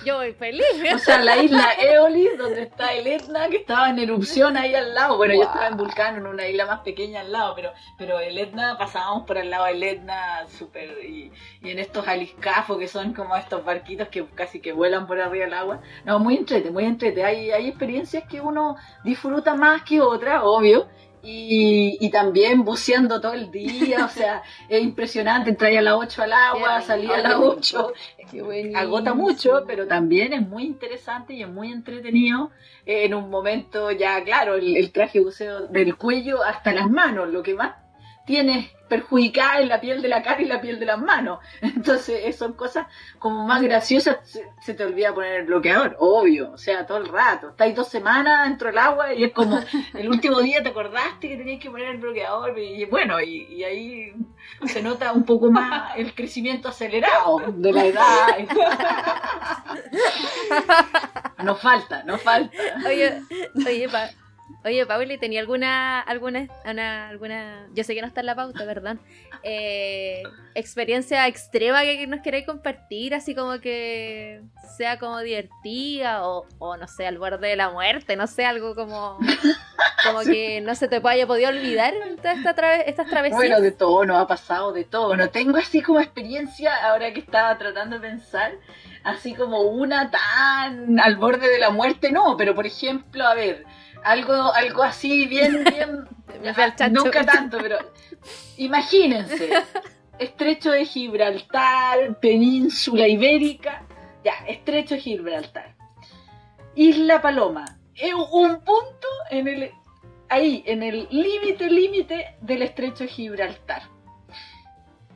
[0.03, 0.65] yo voy feliz.
[0.93, 4.93] O sea, la isla Eolis, donde está el Etna, que estaba en erupción ahí al
[4.93, 5.17] lado.
[5.17, 8.38] Bueno, yo estaba en Vulcano, en una isla más pequeña al lado, pero, pero el
[8.38, 11.03] Etna, pasábamos por al lado del Etna súper.
[11.05, 15.19] Y, y en estos aliscafos que son como estos barquitos que casi que vuelan por
[15.21, 15.81] arriba del agua.
[16.03, 17.23] No, muy entrete, muy entrete.
[17.23, 20.88] Hay, hay experiencias que uno disfruta más que otras, obvio.
[21.27, 26.21] Y, y también buceando todo el día, o sea, es impresionante, entrar a las 8
[26.23, 27.93] al agua, salir a las 8,
[28.29, 28.77] Qué buenísimo.
[28.77, 32.51] agota mucho, pero también es muy interesante y es muy entretenido.
[32.85, 37.29] eh, En un momento ya, claro, el, el traje buceo del cuello hasta las manos,
[37.29, 37.75] lo que más
[38.25, 41.39] tienes perjudicada es la piel de la cara y la piel de las manos.
[41.61, 42.88] Entonces, eh, son cosas
[43.19, 44.17] como más graciosas.
[44.23, 47.49] Se, se te olvida poner el bloqueador, obvio, o sea, todo el rato.
[47.49, 49.59] Estáis dos semanas dentro del agua y es como
[49.93, 53.63] el último día te acordaste que tenías que poner el bloqueador y bueno, y, y
[53.63, 54.13] ahí
[54.65, 58.27] se nota un poco más el crecimiento acelerado de la edad.
[61.43, 62.57] Nos falta, nos falta.
[62.88, 63.21] Oye,
[63.67, 64.09] oye, pa
[64.65, 68.65] oye, Pauli, ¿tenía alguna, alguna, una- alguna, yo sé que no está en la pauta,
[68.65, 68.99] perdón,
[69.43, 70.23] eh,
[70.56, 74.41] experiencia extrema que nos queráis compartir, así como que
[74.78, 78.73] sea como divertida o, o no sé, al borde de la muerte, no sé, algo
[78.75, 79.17] como,
[80.04, 83.38] como que no se te haya podido olvidar todas esta trave- estas travesías?
[83.38, 85.15] Bueno, de todo, nos ha pasado de todo.
[85.15, 88.54] No tengo así como experiencia, ahora que estaba tratando de pensar,
[89.04, 93.63] así como una tan al borde de la muerte, no, pero por ejemplo, a ver,
[94.06, 96.08] algo, algo así bien, bien,
[96.94, 97.78] nunca tanto, pero
[98.58, 99.50] imagínense,
[100.20, 103.84] estrecho de Gibraltar, península ibérica,
[104.24, 105.76] ya, estrecho de Gibraltar,
[106.76, 109.72] Isla Paloma, es un punto en el
[110.30, 113.84] ahí, en el límite, límite del estrecho de Gibraltar.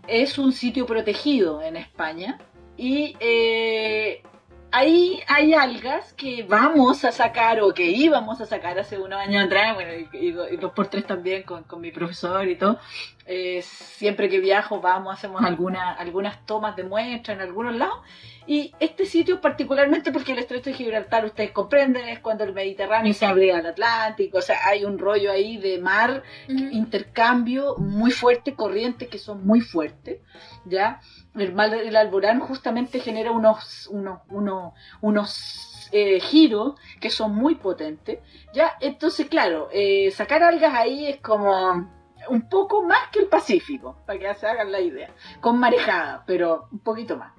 [0.07, 2.39] Es un sitio protegido en España
[2.77, 4.23] y eh,
[4.71, 9.45] ahí hay algas que vamos a sacar o que íbamos a sacar hace unos años
[9.45, 12.79] atrás, bueno, y, dos por tres también con, mi profesor y todo.
[13.25, 17.99] Eh, siempre que viajo vamos, hacemos algunas tomas de muestra en algunos lados.
[18.47, 23.13] Y este sitio particularmente porque el estrecho de Gibraltar, ustedes comprenden, es cuando el Mediterráneo
[23.13, 28.55] se abre al Atlántico, o sea, hay un rollo ahí de mar, intercambio muy fuerte,
[28.55, 30.21] corrientes que son muy fuertes,
[30.65, 30.99] ¿ya?
[31.35, 37.55] El mal del alborán justamente genera unos, unos, unos, unos eh, giros que son muy
[37.55, 38.19] potentes.
[38.53, 41.89] Ya, entonces, claro, eh, sacar algas ahí es como
[42.27, 46.67] un poco más que el Pacífico, para que se hagan la idea, con marejada, pero
[46.71, 47.33] un poquito más.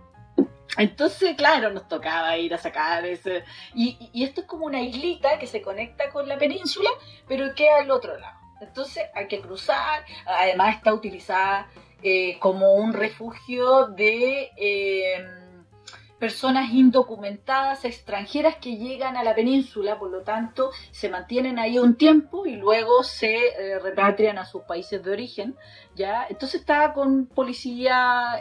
[0.79, 3.45] Entonces, claro, nos tocaba ir a sacar ese.
[3.75, 6.91] Y, y, esto es como una islita que se conecta con la península,
[7.27, 8.39] pero queda al otro lado.
[8.61, 11.67] Entonces hay que cruzar, además está utilizada
[12.03, 15.25] eh, como un refugio de eh,
[16.19, 21.97] personas indocumentadas extranjeras que llegan a la península, por lo tanto se mantienen ahí un
[21.97, 25.57] tiempo y luego se eh, repatrian a sus países de origen.
[25.95, 26.27] ¿ya?
[26.29, 28.39] Entonces está con policía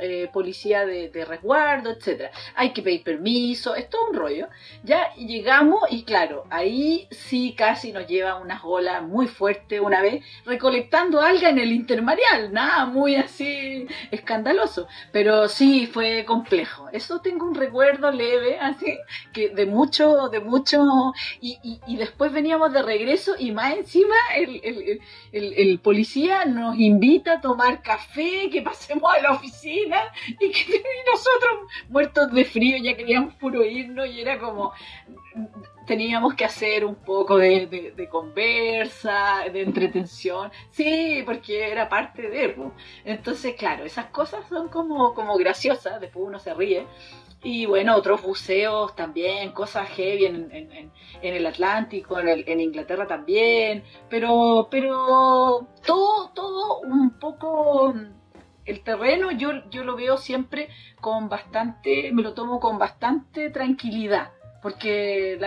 [0.00, 2.30] eh, policía de, resguardo, etcétera.
[2.54, 4.48] Hay que pedir permiso, es todo un rollo.
[4.84, 10.24] Ya llegamos y claro, ahí sí casi nos lleva unas olas muy fuertes una vez,
[10.44, 16.88] recolectando alga en el intermareal, nada muy así escandaloso, pero sí fue complejo.
[16.92, 18.98] Eso tengo un recuerdo leve, así,
[19.32, 24.14] que de mucho, de mucho, y, después veníamos de regreso y más encima
[25.32, 29.87] el policía nos invita a tomar café, que pasemos a la oficina
[30.40, 34.72] y, que, nosotros muertos de frío ya queríamos puro irnos y era como
[35.88, 42.72] teníamos que hacer un poco de, conversa, de entretención, sí, porque era parte de eso.
[43.04, 46.86] Entonces, claro, esas cosas son como, como graciosas, después uno se ríe.
[47.42, 50.90] Y bueno, otros buceos también, cosas heavy en, en,
[51.22, 57.94] el Atlántico, en, en, Inglaterra también, pero, pero todo, todo un poco
[58.68, 60.68] el terreno yo, yo lo veo siempre
[61.00, 64.30] con bastante, me lo tomo con bastante tranquilidad,
[64.62, 65.38] porque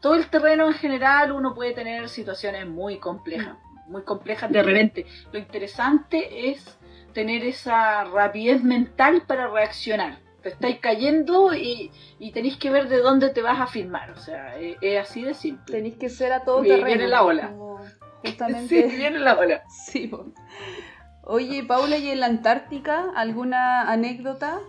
[0.00, 3.56] todo el terreno en general uno puede tener situaciones muy complejas,
[3.88, 5.06] muy complejas de repente.
[5.32, 6.78] Lo interesante es
[7.12, 10.18] tener esa rapidez mental para reaccionar.
[10.42, 14.12] Te estáis cayendo y, y tenéis que ver de dónde te vas a filmar.
[14.12, 15.74] O sea, es, así de simple.
[15.74, 16.86] Tenéis que ser a todo terreno.
[16.86, 17.52] Viene la ola.
[18.24, 18.88] justamente...
[18.88, 19.64] Sí, viene la ola.
[19.68, 20.08] Sí,
[21.28, 24.60] Oye, Paula, ¿y en la Antártica alguna anécdota?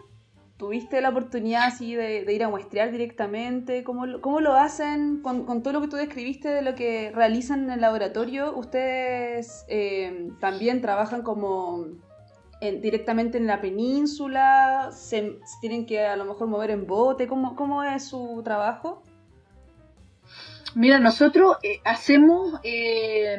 [0.57, 3.83] ¿Tuviste la oportunidad así de, ir a muestrear directamente?
[3.83, 7.69] ¿Cómo, cómo lo hacen con, todo lo que tú describiste de lo que realizan en
[7.69, 8.57] el laboratorio?
[8.57, 11.85] ¿Ustedes eh, también trabajan como
[12.59, 14.89] directamente en la península?
[14.91, 17.27] ¿Se, tienen que a lo mejor mover en bote?
[17.27, 19.03] ¿Cómo, cómo es su trabajo?
[20.73, 23.37] Mira, nosotros eh, hacemos eh,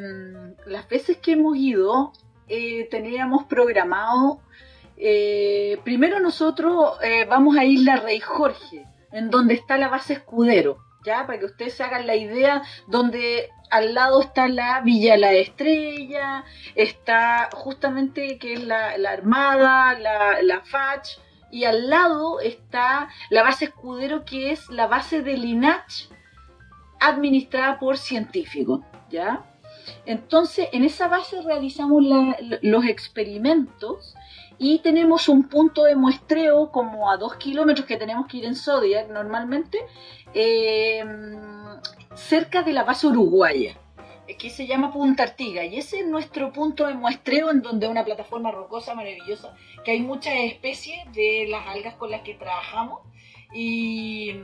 [0.66, 2.12] las veces que hemos ido,
[2.48, 4.40] eh, teníamos programado,
[4.96, 10.78] eh, primero nosotros eh, vamos a Isla Rey Jorge, en donde está la base Escudero,
[11.04, 15.32] ya para que ustedes se hagan la idea, donde al lado está la Villa La
[15.32, 21.18] Estrella, está justamente que es la, Armada, la, la FACH,
[21.50, 26.08] y al lado está la base Escudero, que es la base del INACH,
[27.00, 28.80] administrada por científicos,
[29.10, 29.44] ¿ya?
[30.06, 32.02] Entonces, en esa base realizamos
[32.62, 34.14] los experimentos
[34.58, 38.56] y tenemos un punto de muestreo como a dos kilómetros que tenemos que ir en
[38.56, 39.78] Zodiac normalmente,
[40.34, 41.36] em,
[42.14, 43.78] cerca de la base uruguaya
[44.36, 45.64] que se llama Punta Artiga.
[45.64, 50.00] Y ese es nuestro punto de muestreo en donde una plataforma rocosa maravillosa que hay
[50.00, 53.00] muchas especies de las algas con las que trabajamos.
[53.54, 54.34] Y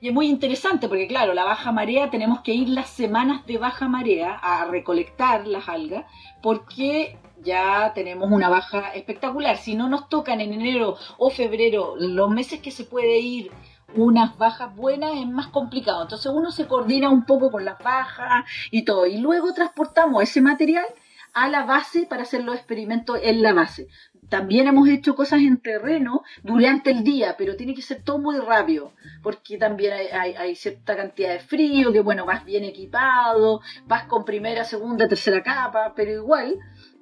[0.00, 3.58] y es muy interesante porque, claro, la baja marea tenemos que ir las semanas de
[3.58, 6.04] baja marea a recolectar las algas
[6.40, 9.56] porque ya tenemos una baja espectacular.
[9.56, 13.50] Si no nos tocan en enero o febrero los meses que se puede ir
[13.94, 16.02] unas bajas buenas es más complicado.
[16.02, 19.06] Entonces uno se coordina un poco con las bajas y todo.
[19.06, 20.86] Y luego transportamos ese material
[21.32, 23.88] a la base para hacer los experimentos en la base.
[24.28, 28.38] También hemos hecho cosas en terreno durante el día, pero tiene que ser todo muy
[28.38, 34.24] rápido, porque también hay, cierta cantidad de frío, que bueno, vas bien equipado, vas con
[34.24, 36.56] primera, segunda, tercera capa, pero igual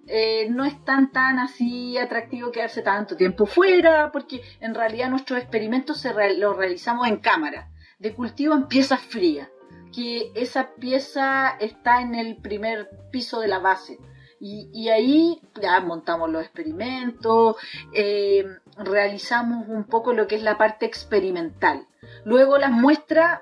[0.07, 5.41] eh, no es tan tan así atractivo quedarse tanto tiempo fuera, porque en realidad nuestros
[5.41, 9.49] experimentos se los realizamos en cámara, de cultivo en piezas frías
[9.97, 13.99] que esa pieza está en el primer piso de la base.
[14.39, 17.57] Y, ahí ya montamos los experimentos,
[17.95, 18.45] eh,
[18.79, 21.87] realizamos un poco lo que es la parte experimental.
[22.25, 23.41] Luego las muestras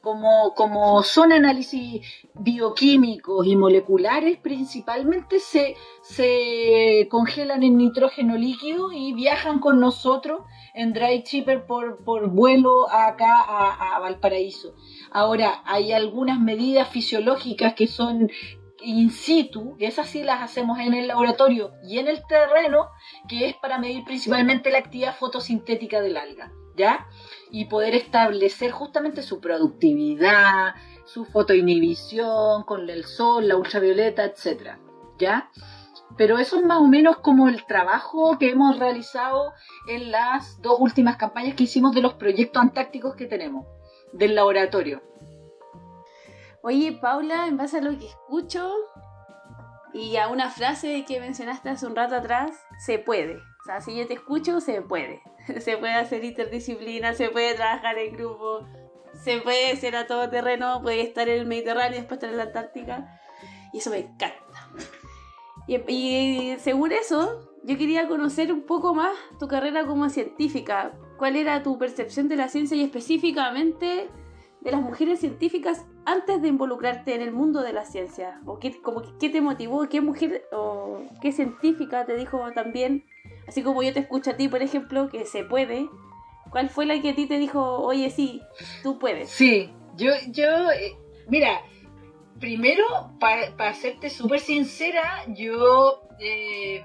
[0.00, 2.00] como, como son análisis
[2.34, 10.42] bioquímicos y moleculares, principalmente se, se congelan en nitrógeno líquido y viajan con nosotros
[10.74, 14.74] en dry shipper por, por vuelo acá a, a Valparaíso.
[15.10, 18.30] Ahora, hay algunas medidas fisiológicas que son
[18.82, 22.88] in situ, que esas sí las hacemos en el laboratorio y en el terreno,
[23.28, 26.52] que es para medir principalmente la actividad fotosintética del alga.
[26.76, 27.06] ¿ya?
[27.50, 30.74] Y poder establecer justamente su productividad,
[31.04, 34.78] su fotoinhibición con el sol, la ultravioleta, etcétera,
[35.18, 35.50] ¿ya?
[36.16, 39.52] Pero eso es más o menos como el trabajo que hemos realizado
[39.88, 43.66] en las dos últimas campañas que hicimos de los proyectos antárticos que tenemos,
[44.12, 45.02] del laboratorio.
[46.62, 48.70] Oye, Paula, en base a lo que escucho
[49.92, 53.36] y a una frase que mencionaste hace un rato atrás, se puede.
[53.36, 55.22] O sea, si yo te escucho, se puede.
[55.60, 58.66] se puede hacer interdisciplina, se puede trabajar en grupo,
[59.14, 62.36] se puede ser a todo terreno, puede estar en el Mediterráneo y después estar en
[62.36, 63.20] la Antártica.
[63.72, 64.70] Y eso me encanta.
[65.66, 70.92] Y, según eso, yo quería conocer un poco más tu carrera como científica.
[71.16, 74.08] ¿Cuál era tu percepción de la ciencia y específicamente
[74.60, 78.40] de las mujeres científicas antes de involucrarte en el mundo de la ciencia?
[78.46, 79.88] ¿O qué, como, qué te motivó?
[79.88, 83.04] ¿Qué mujer o qué científica te dijo también
[83.50, 85.88] Así como yo te escucho a ti, por ejemplo, que se puede.
[86.50, 88.40] ¿Cuál fue la que a ti te dijo, oye, sí,
[88.84, 89.28] tú puedes?
[89.28, 90.96] Sí, yo, yo, eh,
[91.26, 91.60] mira,
[92.38, 92.84] primero,
[93.18, 96.84] para serte súper sincera, yo eh,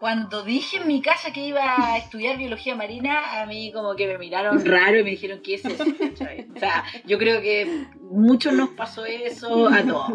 [0.00, 4.06] cuando dije en mi casa que iba a estudiar biología marina, a mí como que
[4.06, 5.84] me miraron raro y me dijeron, ¿qué es eso?
[5.84, 10.12] O sea, yo creo que muchos nos pasó eso a todos.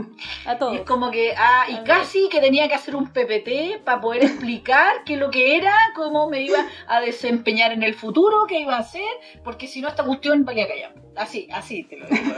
[0.48, 0.78] A todos.
[0.78, 5.04] es como que, ah, y casi que tenía que hacer un PPT para poder explicar
[5.06, 8.80] qué lo que era, cómo me iba a desempeñar en el futuro, qué iba a
[8.80, 9.04] hacer,
[9.44, 11.05] porque si no esta cuestión valía callar.
[11.18, 12.34] Así, así te lo digo.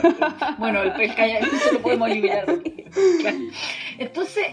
[0.58, 2.44] bueno, el, el callar, eso lo podemos eliminar.
[3.98, 4.46] Entonces,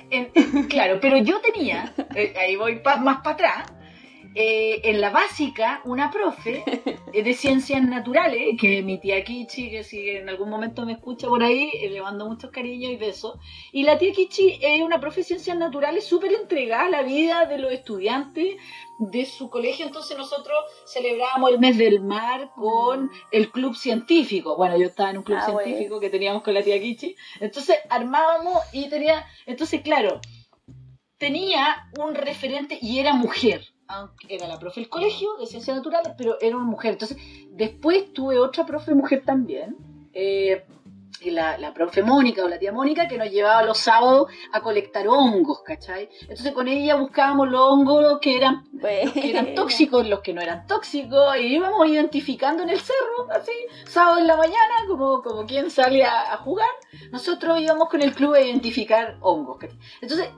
[0.70, 3.74] claro, pero yo tenía, eh, ahí voy más para atrás,
[4.38, 6.64] eh, en la básica, una profe
[7.14, 11.28] eh, de ciencias naturales, que mi tía Kichi, que si en algún momento me escucha
[11.30, 13.40] por ahí, le mando muchos cariños y besos.
[13.72, 17.46] Y la tía Kichi es una profe de ciencias naturales súper entregada a la vida
[17.46, 18.58] de los estudiantes
[19.00, 19.86] de su colegio.
[19.86, 24.58] Entonces nosotros celebrábamos el mes del mar con el club científico.
[24.58, 27.16] Bueno, yo estaba en un club ah, científico que teníamos con la tía Kichi.
[27.40, 30.20] Entonces armábamos y tenía, entonces claro,
[31.18, 33.75] tenía un referente y era mujer.
[33.88, 36.94] Aunque era la profe del colegio de ciencias naturales, pero era una mujer.
[36.94, 37.18] Entonces,
[37.52, 39.78] después tuve otra profe mujer también,
[40.14, 40.64] eh,
[41.32, 45.08] la, la profe Mónica o la tía Mónica, que nos llevaba los sábados a colectar
[45.08, 46.10] hongos, ¿cachai?
[46.22, 48.66] Entonces con ella buscábamos los hongos que eran,
[49.14, 53.52] que eran tóxicos, los que no eran tóxicos, y íbamos identificando en el cerro, así,
[53.86, 56.70] sábado en la mañana, como, como quien sale a, jugar.
[57.12, 59.58] Nosotros íbamos con el club a identificar hongos.
[59.58, 59.78] ¿cachai?
[60.02, 60.30] Entonces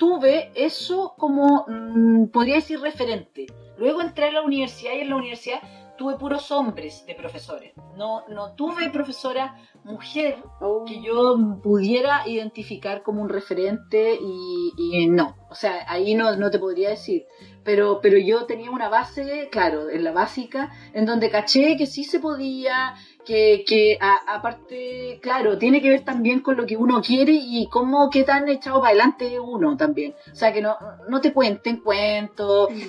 [0.00, 3.46] tuve eso como, mm, podría decir, referente.
[3.76, 5.60] Luego entré a la universidad y en la universidad
[5.98, 7.74] tuve puros hombres de profesores.
[7.98, 10.86] No, no tuve profesora mujer oh.
[10.86, 15.36] que yo pudiera identificar como un referente y, no.
[15.50, 17.26] O sea, ahí no, no te podría decir.
[17.62, 22.04] Pero, pero yo tenía una base, claro, en la básica, en donde caché que sí
[22.04, 22.94] se podía,
[23.24, 28.10] que, que aparte, claro, tiene que ver también con lo que uno quiere y cómo
[28.10, 30.14] qué tan echado para adelante uno también.
[30.32, 30.76] O sea, que no,
[31.08, 32.68] no te cuenten cuentos.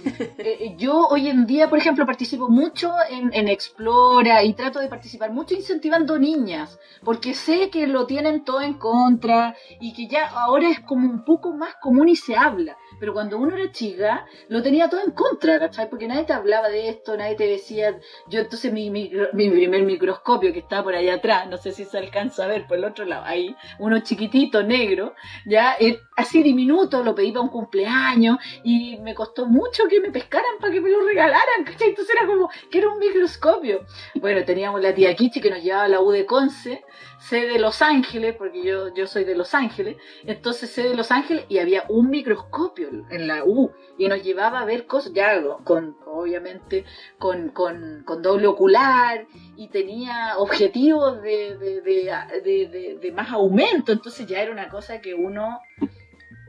[0.43, 4.87] Eh, yo hoy en día, por ejemplo, participo mucho en, en Explora y trato de
[4.87, 10.27] participar mucho incentivando niñas, porque sé que lo tienen todo en contra y que ya
[10.29, 12.77] ahora es como un poco más común y se habla.
[13.01, 15.89] Pero cuando uno era chica, lo tenía todo en contra, ¿cachai?
[15.89, 17.99] Porque nadie te hablaba de esto, nadie te decía.
[18.27, 21.83] Yo entonces mi, mi, mi primer microscopio que está por ahí atrás, no sé si
[21.83, 25.15] se alcanza a ver por el otro lado, ahí, uno chiquitito, negro,
[25.47, 30.11] ya, eh, así diminuto, lo pedí para un cumpleaños y me costó mucho que me
[30.11, 31.89] pescaran para que me lo regalaran, ¿cachai?
[31.89, 33.83] Entonces era como que era un microscopio.
[34.13, 36.83] Bueno, teníamos la tía Kichi que nos llevaba a la U de Conce,
[37.17, 41.09] sé de Los Ángeles, porque yo, yo soy de Los Ángeles, entonces sé de Los
[41.09, 45.41] Ángeles y había un microscopio en la U y nos llevaba a ver cosas, ya
[45.63, 46.85] con, obviamente,
[47.17, 54.25] con, con, con doble ocular y tenía objetivos de, de, de, de, más aumento, entonces
[54.27, 55.59] ya era una cosa que uno,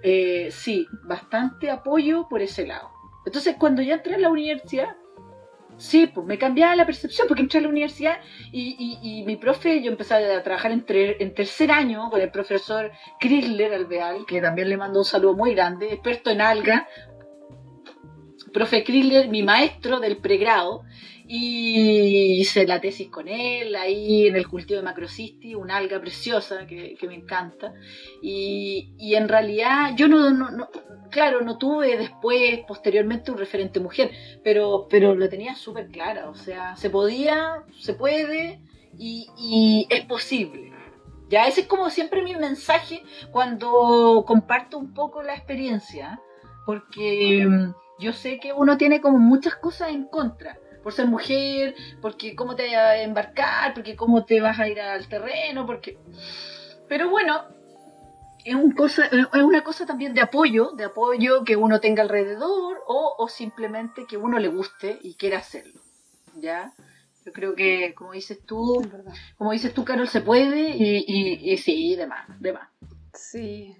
[0.03, 2.91] eh, sí, bastante apoyo por ese lado.
[3.25, 4.97] Entonces cuando ya entré a la universidad,
[5.83, 8.19] Sí, pues me cambiaba la percepción porque entré a la universidad
[8.53, 12.21] y, y, y mi profe, yo empecé a trabajar en, tre- en tercer año con
[12.21, 16.87] el profesor Chrysler Alveal, que también le mando un saludo muy grande, experto en alga.
[18.53, 20.85] Profe Chrysler, mi maestro del pregrado,
[21.29, 26.67] y hice la tesis con él ahí en el cultivo de macrocisti, una alga preciosa
[26.67, 27.75] que, me encanta.
[28.21, 30.69] Y, en realidad yo no-
[31.11, 34.11] claro, no tuve después, posteriormente, un referente mujer,
[34.43, 38.61] pero, pero lo tenía súper clara, o sea, se podía, se puede
[38.99, 40.73] y, y es posible.
[41.29, 46.21] Ya, ese es como siempre mi mensaje cuando comparto un poco la experiencia,
[46.67, 51.75] porque mm, yo sé que uno tiene como muchas cosas en contra, por ser mujer,
[52.01, 55.99] porque cómo te vas a embarcar, porque cómo te vas a ir al terreno, porque...
[56.89, 57.43] Pero bueno,
[58.45, 62.83] es, un cosa, es una cosa también de apoyo, de apoyo que uno tenga alrededor
[62.87, 65.81] o, o simplemente que uno le guste y quiera hacerlo.
[66.37, 66.73] ¿Ya?
[67.25, 68.85] Yo creo que, como dices tú,
[69.39, 72.69] como dices tú, Carol, se puede y, y, y sí, de más, de más.
[73.15, 73.77] Sí.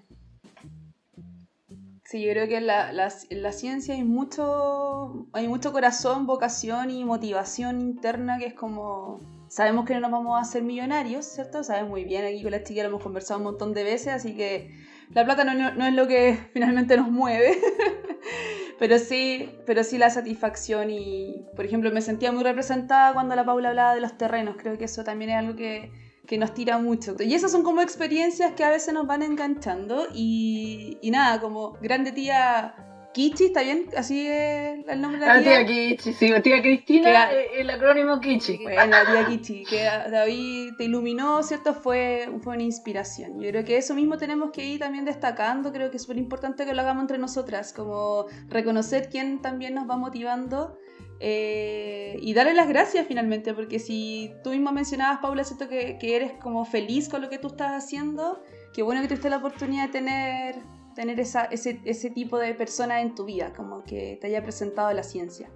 [2.13, 6.27] Sí, yo creo que en la, la- en la ciencia hay mucho, hay mucho corazón,
[6.27, 9.17] vocación y motivación interna que es como...
[9.47, 11.63] Sabemos que no nos vamos a hacer millonarios, ¿cierto?
[11.63, 14.35] Sabemos muy bien, aquí con la chiquilla lo hemos conversado un montón de veces, así
[14.35, 14.69] que
[15.09, 17.57] la plata no, no- no es lo que finalmente nos mueve,
[18.79, 23.43] pero sí, pero sí la satisfacción y, por ejemplo, me sentía muy representada cuando la
[23.43, 25.91] Paula hablaba de los terrenos, creo que eso también es algo que,
[26.27, 27.15] que nos tira mucho.
[27.19, 31.73] Y esas son como experiencias que a veces nos van enganchando y, y nada, como
[31.81, 32.75] grande tía
[33.13, 33.89] Kichi, ¿está bien?
[33.95, 35.65] Así es el nombre de la Ah, tía.
[35.65, 38.57] tía Kichi, sí, tía Cristina, Que- eh, el acrónimo Kichi.
[38.63, 41.73] Bueno, la tía Kichi, que David te iluminó, ¿cierto?
[41.75, 43.39] Fue, fue una inspiración.
[43.39, 46.65] Yo creo que eso mismo tenemos que ir también destacando, creo que es súper importante
[46.65, 50.77] que lo hagamos entre nosotras, como reconocer quién también nos va motivando
[51.25, 55.69] eh, y darle las gracias finalmente, porque si tú misma mencionabas, Paula, ¿cierto?
[55.69, 58.43] Que, que eres como feliz con lo que tú estás haciendo,
[58.73, 60.55] qué bueno que tuviste la oportunidad de tener,
[60.95, 64.91] tener esa, ese, ese tipo de persona en tu vida, como que te haya presentado
[64.91, 65.49] la ciencia.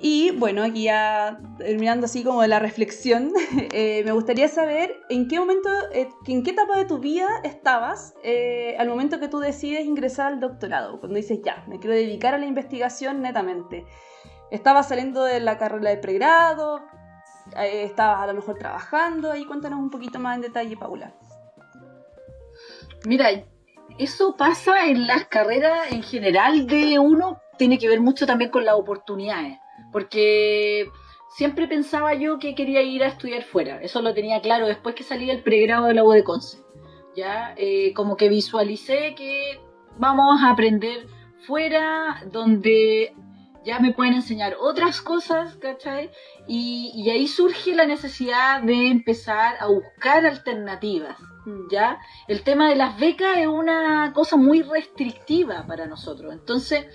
[0.00, 3.32] Y bueno, aquí ya terminando así como de la reflexión,
[3.72, 8.14] eh, me gustaría saber en qué momento, eh, en qué etapa de tu vida estabas
[8.22, 12.32] eh, al momento que tú decides ingresar al doctorado, cuando dices ya, me quiero dedicar
[12.32, 13.84] a la investigación netamente.
[14.50, 16.80] ¿Estabas saliendo de la carrera de pregrado?
[17.56, 19.32] Eh, ¿Estabas a lo mejor trabajando?
[19.32, 21.14] Ahí cuéntanos un poquito más en detalle, Paula.
[23.04, 23.30] Mira,
[23.98, 28.64] eso pasa en las carreras en general de uno, tiene que ver mucho también con
[28.64, 29.58] las oportunidades,
[29.92, 30.90] porque
[31.36, 35.04] siempre pensaba yo que quería ir a estudiar fuera, eso lo tenía claro después que
[35.04, 36.58] salí del pregrado de la U Conce,
[37.16, 39.60] ya, Eh, como que visualicé que
[39.96, 41.06] vamos a aprender
[41.46, 43.14] fuera, donde
[43.68, 46.10] ya me pueden enseñar otras cosas, ¿cachai?
[46.46, 51.18] Y, ahí surge la necesidad de empezar a buscar alternativas,
[51.70, 52.00] ¿ya?
[52.28, 56.32] El tema de las becas es una cosa muy restrictiva para nosotros.
[56.32, 56.86] Entonces,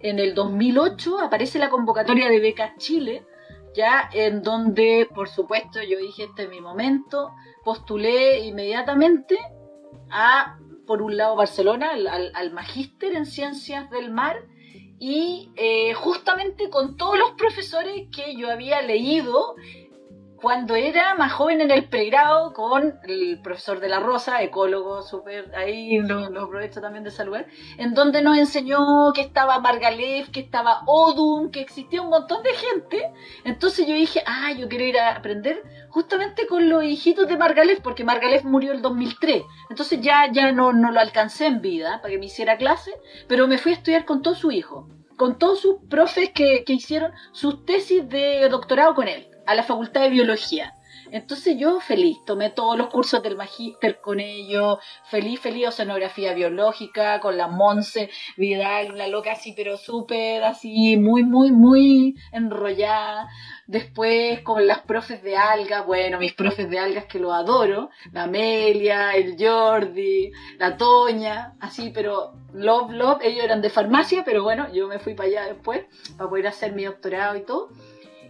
[0.00, 3.26] en el 2008 aparece la convocatoria de becas Chile,
[3.74, 9.38] ya en donde, por supuesto, yo dije, este es mi momento, postulé inmediatamente
[10.08, 14.46] a, por un lado, Barcelona, al magíster en ciencias del mar,
[15.04, 19.56] y eh, justamente con todos los profesores que yo había leído
[20.42, 25.54] cuando era más joven en el pregrado con el profesor de la Rosa, ecólogo, súper,
[25.54, 27.46] ahí lo, lo aprovecho también de saludar,
[27.78, 32.52] en donde nos enseñó que estaba Margalef, que estaba Odum, que existía un montón de
[32.54, 33.12] gente.
[33.44, 37.80] Entonces yo dije, ah, yo quiero ir a aprender justamente con los hijitos de Margalef,
[37.80, 39.42] porque Margalef murió el 2003.
[39.70, 42.90] Entonces ya, ya no, no lo alcancé en vida para que me hiciera clase,
[43.28, 44.86] pero me fui a estudiar con todos sus hijos,
[45.16, 49.62] con todos sus profes que, que hicieron sus tesis de doctorado con él, a la
[49.62, 50.74] Facultad de Biología.
[51.12, 57.20] Entonces yo feliz, tomé todos los cursos del magíster con ellos, feliz, feliz, oceanografía biológica,
[57.20, 63.28] con la Monse Vidal, una loca así, pero súper así, muy, muy, muy enrollada.
[63.66, 68.22] Después con las profes de algas, bueno, mis profes de algas que lo adoro, la
[68.22, 74.72] Amelia, el Jordi, la Toña, así, pero love, love, ellos eran de farmacia, pero bueno,
[74.72, 75.84] yo me fui para allá después,
[76.16, 77.68] para poder hacer mi doctorado y todo.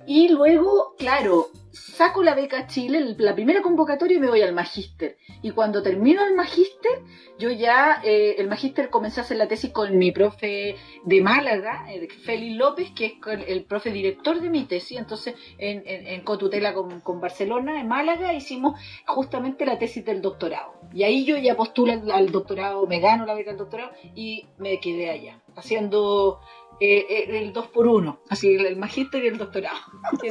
[0.07, 5.17] Y luego, claro, saco la beca Chile, la primera convocatoria y me voy al magíster.
[5.43, 7.03] Y cuando termino el magíster,
[7.39, 11.87] yo ya, eh, el magíster comencé a hacer la tesis con mi profe de Málaga,
[12.25, 13.13] Félix López, que es
[13.47, 14.99] el profe director de mi tesis.
[14.99, 20.21] Entonces, en, en, en cotutela con, con Barcelona, en Málaga, hicimos justamente la tesis del
[20.21, 20.75] doctorado.
[20.93, 24.47] Y ahí yo ya postulo al, al doctorado, me gano la beca del doctorado y
[24.59, 26.41] me quedé allá, haciendo
[26.85, 29.79] eh, eh, el 2 por 1 así el, el magíster y el doctorado.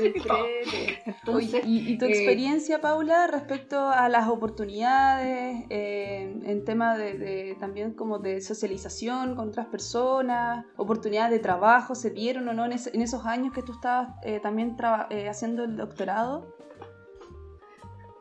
[1.05, 7.17] Entonces, ¿y, y, tu eh, experiencia, Paula, respecto a las oportunidades eh, en tema de,
[7.17, 12.65] de, también como de socialización con otras personas, oportunidades de trabajo, ¿se dieron o no
[12.65, 14.75] en, es, en esos años que tú estabas eh, también
[15.29, 16.53] haciendo el doctorado?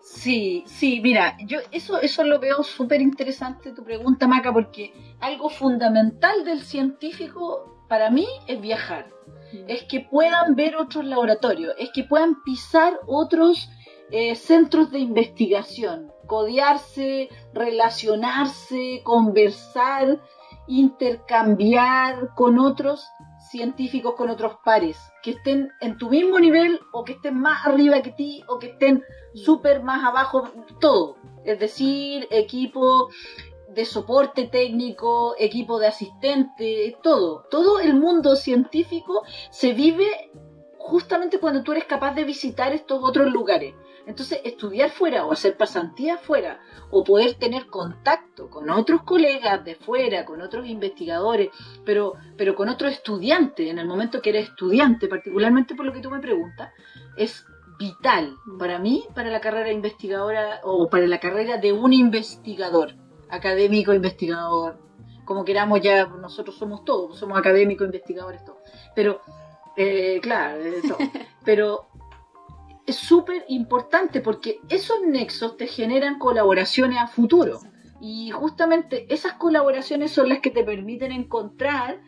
[0.02, 5.48] Sí, sí, mira, yo eso, eso lo veo súper interesante tu pregunta, Maca, porque algo
[5.48, 9.10] fundamental del científico para mí es viajar,
[9.66, 13.68] es que puedan ver otros laboratorios, es que puedan pisar otros
[14.12, 20.20] eh, centros de investigación, codearse, relacionarse, conversar,
[20.68, 23.08] intercambiar con otros
[23.50, 28.02] científicos, con otros pares, que estén en tu mismo nivel o que estén más arriba
[28.02, 29.02] que ti o que estén
[29.34, 30.48] súper más abajo,
[30.80, 31.16] todo.
[31.44, 33.08] Es decir, equipo
[33.74, 37.46] de soporte técnico, equipo de asistente, todo.
[37.50, 40.30] Todo el mundo científico se vive
[40.78, 43.74] justamente cuando tú eres capaz de visitar estos otros lugares.
[44.06, 46.60] Entonces, estudiar fuera o hacer pasantía fuera
[46.90, 51.50] o poder tener contacto con otros colegas de fuera, con otros investigadores,
[51.84, 56.00] pero, pero con otros estudiantes, en el momento que eres estudiante, particularmente por lo que
[56.00, 56.72] tú me preguntas,
[57.16, 57.44] es
[57.78, 62.94] vital para mí, para la carrera investigadora o para la carrera de un investigador
[63.30, 64.78] académico, investigador,
[65.24, 68.58] como queramos ya, nosotros somos todos, somos académicos, investigadores, todos.
[68.94, 69.20] Pero,
[69.76, 70.98] eh, claro, todo.
[71.44, 71.86] pero
[72.86, 77.60] es súper importante porque esos nexos te generan colaboraciones a futuro.
[78.00, 82.00] Y justamente esas colaboraciones son las que te permiten encontrar,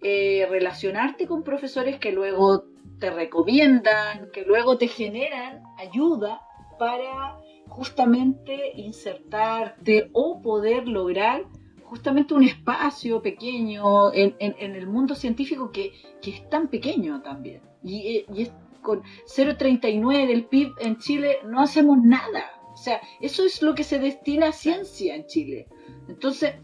[0.00, 2.64] eh, relacionarte con profesores que luego
[2.98, 6.40] te recomiendan, que luego te generan ayuda
[6.78, 7.36] para
[7.70, 11.46] justamente insertarte o poder lograr
[11.84, 15.92] justamente un espacio pequeño en, en, el mundo científico que,
[16.22, 17.62] que, es tan pequeño también.
[17.82, 22.44] Y, eh, y es con 0,39 del PIB en Chile no hacemos nada.
[22.72, 25.66] O sea, eso es lo que se destina a ciencia en Chile.
[26.08, 26.54] Entonces,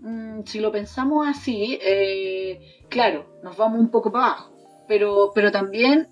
[0.00, 4.52] mmm, si lo pensamos así, eh, claro, nos vamos un poco para abajo.
[4.86, 6.08] Pero, pero también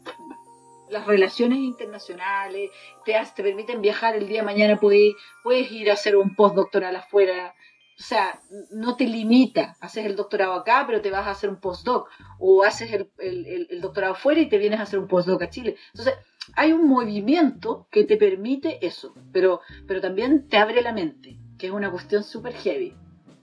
[0.90, 2.70] las relaciones internacionales,
[3.04, 6.96] te, te permiten viajar el día de mañana, puedes, puedes ir a hacer un postdoctoral
[6.96, 7.54] afuera,
[7.98, 11.60] o sea, no te limita, haces el doctorado acá, pero te vas a hacer un
[11.60, 12.08] postdoc,
[12.38, 15.50] o haces el, el, el doctorado afuera y te vienes a hacer un postdoc a
[15.50, 15.76] Chile.
[15.92, 16.14] Entonces,
[16.54, 21.66] hay un movimiento que te permite eso, pero, pero también te abre la mente, que
[21.66, 22.94] es una cuestión súper heavy,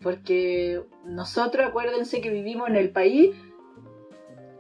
[0.02, 3.36] porque nosotros, acuérdense que vivimos en el país,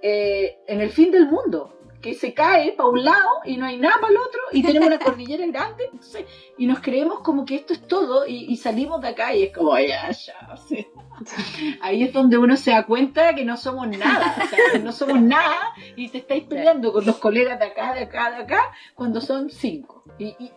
[0.01, 1.71] eh, en el fin del mundo,
[2.05, 4.89] que se cae para un lado y no hay nada para el otro y tenemos
[4.89, 6.25] una cordillera grande entonces,
[6.55, 9.51] y nos creemos como que esto es todo y, y salimos de acá y es
[9.51, 10.85] como ya, ya, sí.
[11.81, 14.91] ahí es donde uno se da cuenta que no somos nada, o sea, que no
[14.91, 18.71] somos nada y te estáis peleando con los colegas de acá, de acá, de acá,
[18.93, 20.03] cuando son cinco.
[20.19, 20.51] Y, y,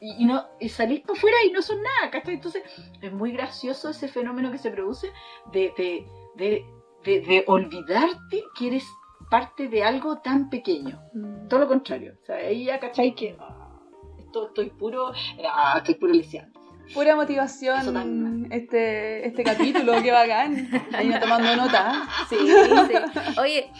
[0.00, 2.34] y, no, y salís para afuera y no son nada, ¿cachai?
[2.34, 2.62] Entonces
[3.00, 5.10] es muy gracioso ese fenómeno que se produce
[5.52, 8.84] de, de, de, de olvidarte que eres
[9.32, 11.00] parte de algo tan pequeño.
[11.14, 11.48] Mm.
[11.48, 12.18] Todo lo contrario.
[12.20, 13.80] O sea, ahí ya cachai que ah,
[14.18, 15.10] esto, estoy puro,
[15.50, 16.60] ah, estoy puro lisiando.
[16.92, 20.68] Pura motivación este, este capítulo, qué bacán.
[20.92, 22.06] Ahí tomando nota.
[22.28, 23.40] Sí, sí.
[23.40, 23.70] Oye,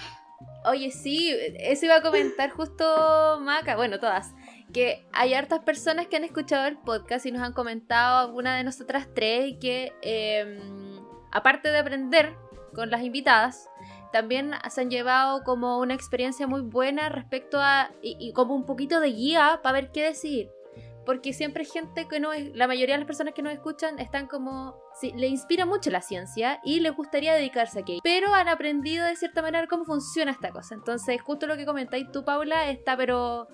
[0.65, 4.33] oye, sí, eso iba a comentar justo Maca, bueno, todas.
[4.73, 8.65] Que hay hartas personas que han escuchado el podcast y nos han comentado alguna de
[8.65, 10.59] nosotras tres y que eh,
[11.31, 12.35] aparte de aprender
[12.73, 13.69] con las invitadas,
[14.13, 19.01] también se han llevado como una experiencia muy buena respecto a y, como un poquito
[19.01, 20.51] de guía para ver qué decir.
[21.05, 24.77] Porque siempre gente que no la mayoría de las personas que nos escuchan están como,
[25.17, 28.01] le inspira mucho la ciencia y les gustaría dedicarse a aquello.
[28.05, 30.77] Pero han aprendido de cierta manera cómo funciona esta cosa.
[30.77, 33.49] Entonces, justo lo que comentáis tú, Paula, está pero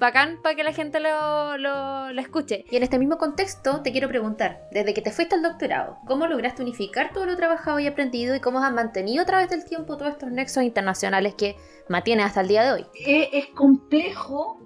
[0.00, 2.64] bacán para que la gente lo, lo, lo, escuche.
[2.70, 6.26] Y en este mismo contexto te quiero preguntar, desde que te fuiste al doctorado, ¿cómo
[6.26, 9.96] lograste unificar todo lo trabajado y aprendido y cómo has mantenido a través del tiempo
[9.96, 11.54] todos estos nexos internacionales que
[11.88, 12.86] mantienes hasta el día de hoy?
[12.94, 14.58] Es, es complejo,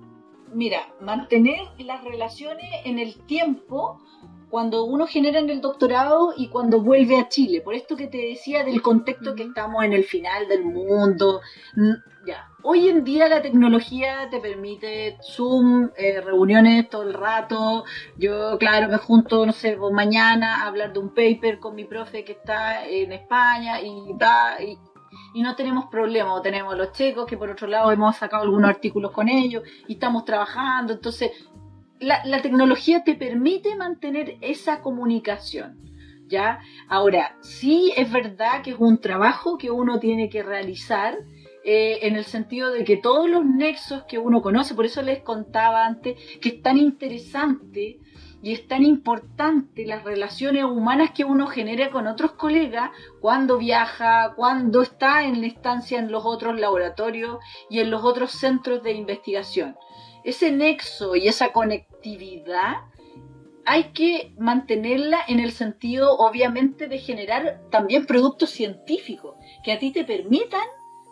[0.53, 4.01] mira, mantener las relaciones en el tiempo
[4.51, 7.61] cuando uno genera en el doctorado y cuando vuelve a Chile.
[7.61, 11.41] Por esto que te decía del contexto que estamos en el final del mundo.
[12.25, 12.54] Ya.
[12.67, 17.85] Hoy en día la tecnología te permite Zoom, eh, reuniones todo el rato.
[18.17, 22.25] Yo, claro, me junto, no sé, mañana a hablar de un paper con mi profe
[22.25, 24.63] que está en España y da.
[24.63, 24.79] Y,
[25.43, 29.11] no tenemos problemas, o tenemos los checos que por otro lado hemos sacado algunos artículos
[29.11, 31.33] con ellos y estamos trabajando, entonces
[32.01, 35.83] la, la tecnología te permite mantener esa comunicación.
[36.29, 36.61] ¿Ya?
[36.89, 41.19] Ahora, sí es verdad que es un trabajo que uno tiene que realizar
[41.65, 45.21] eh, en el sentido de que todos los nexos que uno conoce, por eso les
[45.21, 48.01] contaba antes que es tan interesante
[48.43, 52.91] y es tan importante las relaciones humanas que uno genera con otros colegas
[53.23, 57.39] cuando viaja, cuando está en la estancia en los otros laboratorios
[57.71, 59.77] y en los otros centros de investigación.
[60.25, 62.83] Ese nexo y esa conectividad
[63.65, 69.91] hay que mantenerla en el sentido, obviamente, de generar también productos científicos que a ti
[69.91, 70.67] te permitan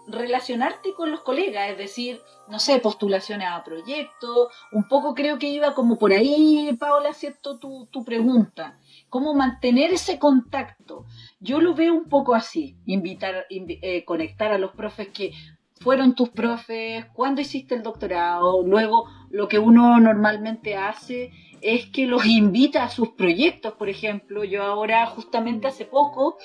[0.07, 5.49] relacionarte con los colegas, es decir, no sé, postulaciones a proyectos, un poco creo que
[5.49, 7.59] iba como por ahí, Paola, ¿cierto?
[7.59, 8.79] Tu, tu pregunta,
[9.09, 11.07] cómo mantener ese contacto.
[11.41, 15.33] Yo lo veo un poco así, invitar, eh, conectar a los profes que
[15.83, 22.07] fueron tus profes, cuando hiciste el doctorado, luego lo que uno normalmente hace es que
[22.07, 26.37] los invita a sus proyectos, por ejemplo, yo ahora justamente hace poco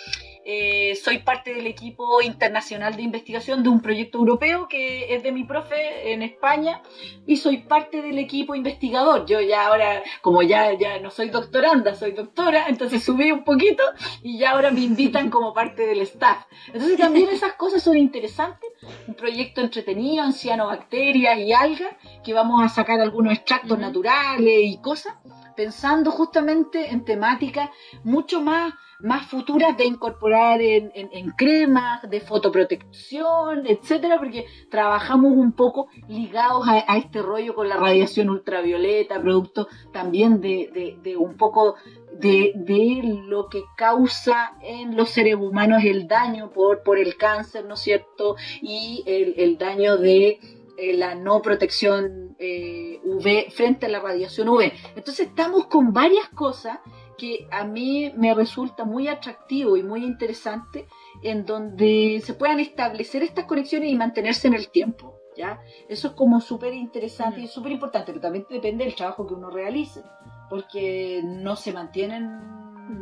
[0.49, 5.33] eh, soy parte del equipo internacional de investigación de un proyecto europeo que es de
[5.33, 6.81] mi profe en España
[7.25, 9.25] y soy parte del equipo investigador.
[9.25, 13.83] Yo ya ahora, como ya, ya no soy doctoranda, soy doctora, entonces subí un poquito
[14.23, 16.45] y ya ahora me invitan como parte del staff.
[16.67, 18.69] Entonces también esas cosas son interesantes.
[19.05, 20.23] Un proyecto entretenido,
[20.65, 21.93] bacterias y algas,
[22.23, 25.13] que vamos a sacar algunos extractos naturales y cosas,
[25.57, 27.69] pensando justamente en temáticas
[28.03, 35.51] mucho más más futuras de incorporar en, en, cremas, de fotoprotección, etcétera, porque trabajamos un
[35.51, 41.75] poco ligados a, este rollo con la radiación ultravioleta, producto también de, de, un poco
[42.13, 47.65] de, de, lo que causa en los seres humanos el daño por, por el cáncer,
[47.65, 48.35] ¿no es cierto?
[48.61, 50.39] Y el, el daño de
[50.77, 54.71] eh, la no protección eh, UV frente a la radiación UV.
[54.95, 56.79] Entonces estamos con varias cosas
[57.17, 60.87] que a mí me resulta muy atractivo y muy interesante
[61.23, 65.17] en donde se puedan establecer estas conexiones y mantenerse en el tiempo.
[65.35, 65.59] ¿ya?
[65.89, 69.49] Eso es como súper interesante y súper importante, pero también depende del trabajo que uno
[69.49, 70.03] realice,
[70.49, 72.39] porque no se mantienen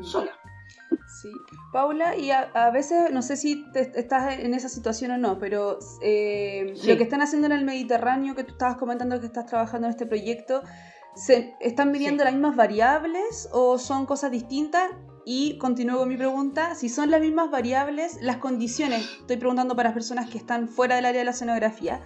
[0.02, 0.36] solas.
[1.22, 1.32] Sí.
[1.72, 6.74] Paula, y a, veces, no sé si estás en esa situación o no, pero eh,
[6.86, 9.92] lo que están haciendo en el Mediterráneo, que tú estabas comentando que estás trabajando en
[9.92, 10.62] este proyecto,
[11.16, 14.92] ¿Se ¿Están midiendo las mismas variables o son cosas distintas?
[15.26, 19.90] Y continúo con mi pregunta, si son las mismas variables, las condiciones, estoy preguntando para
[19.90, 22.06] las personas que están fuera del área de la escenografía,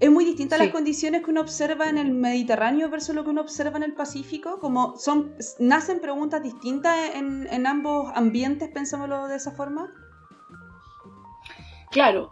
[0.00, 3.42] ¿es muy distinta las condiciones que uno observa en el Mediterráneo versus lo que uno
[3.42, 4.58] observa en el Pacífico?
[4.60, 9.90] Como son, ¿Nacen preguntas distintas en, en ambos ambientes, pensámoslo de esa forma?
[11.90, 12.30] Claro,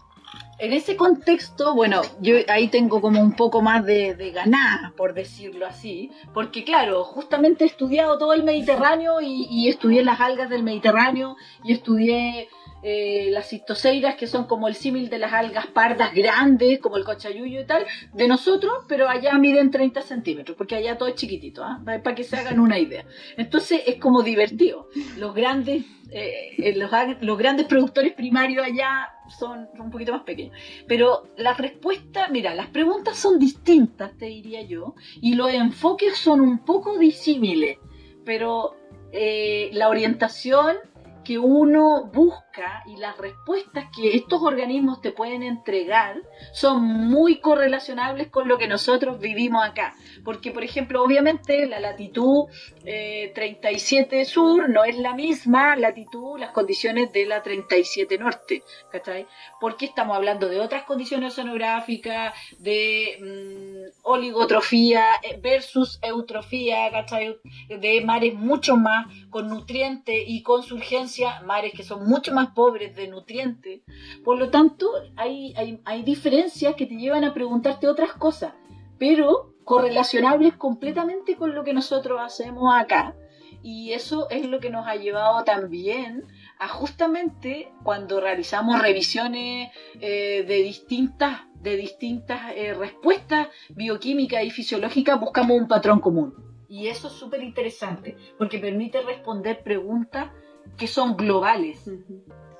[0.62, 5.12] en ese contexto, bueno, yo ahí tengo como un poco más de, de ganar, por
[5.12, 10.48] decirlo así, porque claro, justamente he estudiado todo el Mediterráneo y, y estudié las algas
[10.50, 12.48] del Mediterráneo y estudié
[12.85, 17.05] eh, las cistoseiras, que son como el símil de las algas pardas grandes, como el
[17.05, 21.62] cochayuyo y tal, de nosotros, pero allá miden 30 centímetros, porque allá todo es chiquitito,
[21.62, 21.80] ¿ah?
[21.85, 23.05] para que se hagan una idea.
[23.37, 24.89] Entonces es como divertido.
[25.16, 30.57] Los grandes, eh, eh, los, los, grandes productores primarios allá son, un poquito más pequeños.
[30.89, 36.41] Pero la respuesta, mira, las preguntas son distintas, te diría yo, y los enfoques son
[36.41, 37.78] un poco disímiles,
[38.24, 38.76] pero
[39.12, 40.78] la orientación
[41.24, 46.16] que uno busca y las respuestas que estos organismos te pueden entregar
[46.52, 49.94] son muy correlacionables con lo que nosotros vivimos acá.
[50.24, 52.46] Porque, por ejemplo, obviamente la latitud
[52.82, 58.62] 37 eh, sur no es la misma latitud, las condiciones de la 37 norte.
[58.90, 59.26] ¿Cachai?
[59.60, 67.36] Porque estamos hablando de otras condiciones oceanográficas, de mm, oligotrofía eh, versus eutrofía, ¿cachai?
[67.68, 71.11] De mares mucho más con nutrientes y con surgencia,
[71.44, 73.82] mares que son mucho más pobres de nutrientes.
[74.24, 78.54] Por lo tanto, hay, hay, hay diferencias que te llevan a preguntarte otras cosas,
[78.98, 83.14] pero correlacionables completamente con lo que nosotros hacemos acá.
[83.62, 86.24] Y eso es lo que nos ha llevado también
[86.58, 95.20] a justamente cuando realizamos revisiones eh, de distintas, de distintas eh, respuestas bioquímicas y fisiológicas,
[95.20, 96.34] buscamos un patrón común.
[96.68, 100.30] Y eso es súper interesante, porque permite responder preguntas
[100.76, 101.90] que son globales,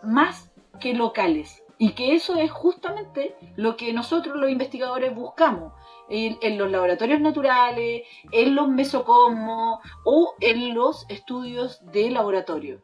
[0.03, 1.63] más que locales.
[1.79, 5.73] Y que eso es justamente lo que nosotros los investigadores buscamos
[6.09, 12.83] en, los laboratorios naturales, en los mesocosmos o en los estudios de laboratorio.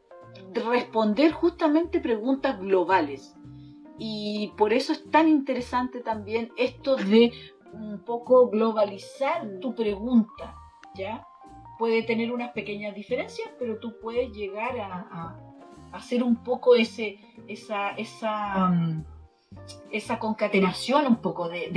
[0.53, 3.35] Responder justamente preguntas globales.
[3.97, 7.31] Y por eso es tan interesante también esto de
[7.71, 10.55] un poco globalizar tu pregunta
[10.95, 11.25] ¿ya?
[11.79, 15.35] Puede tener unas pequeñas diferencias, pero tú puedes llegar a,
[15.93, 17.17] hacer un poco ese,
[17.47, 19.05] esa, esa, mm,
[19.91, 21.69] esa concatenación un poco de,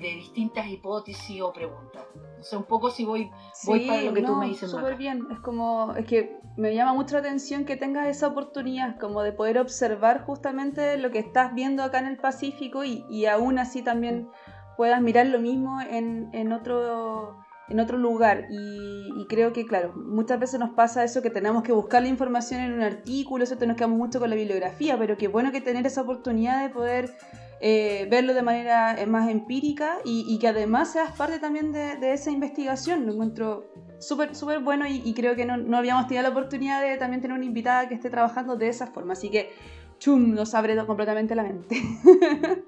[0.00, 2.04] distintas hipótesis o preguntas.
[2.40, 3.30] O sea, un poco si voy,
[3.66, 4.70] voy para lo que tú me dices.
[4.70, 8.98] Súper bien, es como, es que me llama mucho la atención que tengas esa oportunidad
[8.98, 13.26] como de poder observar justamente lo que estás viendo acá en el Pacífico y, y
[13.26, 14.28] aún así también
[14.76, 17.36] puedas mirar lo mismo en, en otro
[17.70, 21.72] en otro lugar y, creo que claro muchas veces nos pasa eso que tenemos que
[21.72, 25.28] buscar la información en un artículo eso nos quedamos mucho con la bibliografía pero qué
[25.28, 27.14] bueno que tener esa oportunidad de poder
[27.62, 32.30] eh, verlo de manera eh, más empírica y, que además seas parte también de, esa
[32.30, 33.04] investigación.
[33.04, 33.66] Lo encuentro
[33.98, 37.36] súper, súper bueno y, creo que no, no, habíamos tenido la oportunidad de también tener
[37.36, 39.12] una invitada que esté trabajando de esa forma.
[39.12, 39.52] Así que
[40.00, 41.76] chum, nos abre completamente la mente.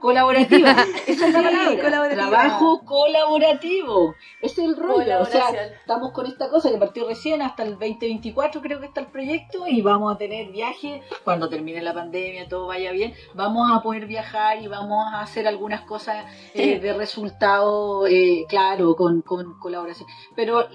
[0.00, 0.70] colaborativa,
[1.06, 2.10] esa es la palabra.
[2.10, 4.14] Trabajo colaborativo.
[4.42, 5.20] es el rollo.
[5.20, 5.50] O sea,
[5.80, 9.66] estamos con esta cosa que partió recién hasta el 2024, creo que está el proyecto,
[9.66, 13.14] y vamos a tener viaje cuando termine la pandemia, todo vaya bien.
[13.34, 18.94] Vamos a poder viajar y vamos a hacer algunas cosas eh, de resultado, eh, claro,
[18.94, 20.08] con, colaboración.
[20.36, 20.68] Pero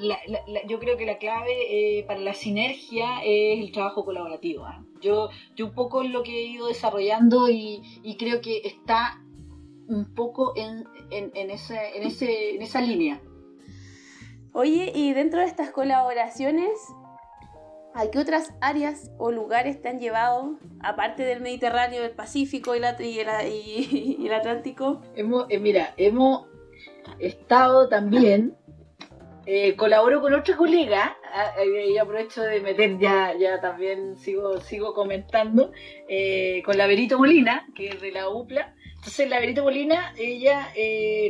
[0.68, 4.66] yo creo que la clave eh, para la sinergia es el trabajo colaborativo.
[5.02, 7.82] Yo, yo un poco es lo que he ido desarrollando y,
[8.18, 9.22] creo que está
[9.88, 13.22] un poco en, en, ese, en, ese, en esa línea.
[14.54, 16.72] Oye, y dentro de estas colaboraciones,
[17.94, 22.80] ¿a qué otras áreas o lugares te han llevado, aparte del Mediterráneo, del Pacífico y,
[22.80, 25.02] la, y, el, Atlántico?
[25.16, 26.48] Hemos, eh, mira, hemos
[27.20, 28.56] estado también
[29.46, 34.60] eh, colaboro con otra colega ah, eh, y aprovecho de meter ya, ya también sigo,
[34.60, 35.72] sigo comentando
[36.08, 38.74] eh, con la Verito Molina, que es de la UPLA.
[38.96, 40.70] Entonces la Verito Molina, ella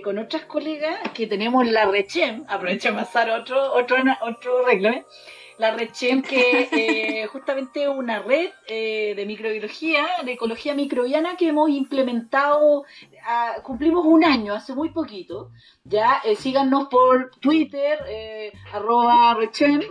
[0.01, 4.91] con otras colegas que tenemos la Rechem, aprovecho de pasar otro, otro, otro reglo,
[5.57, 11.69] la RedChem, que eh, justamente una red eh, de microbiología, de ecología microbiana que hemos
[11.69, 12.83] implementado,
[13.63, 15.51] cumplimos un año, hace muy poquito.
[15.83, 19.81] Ya, eh, síganos por Twitter, eh, arroba RedChem.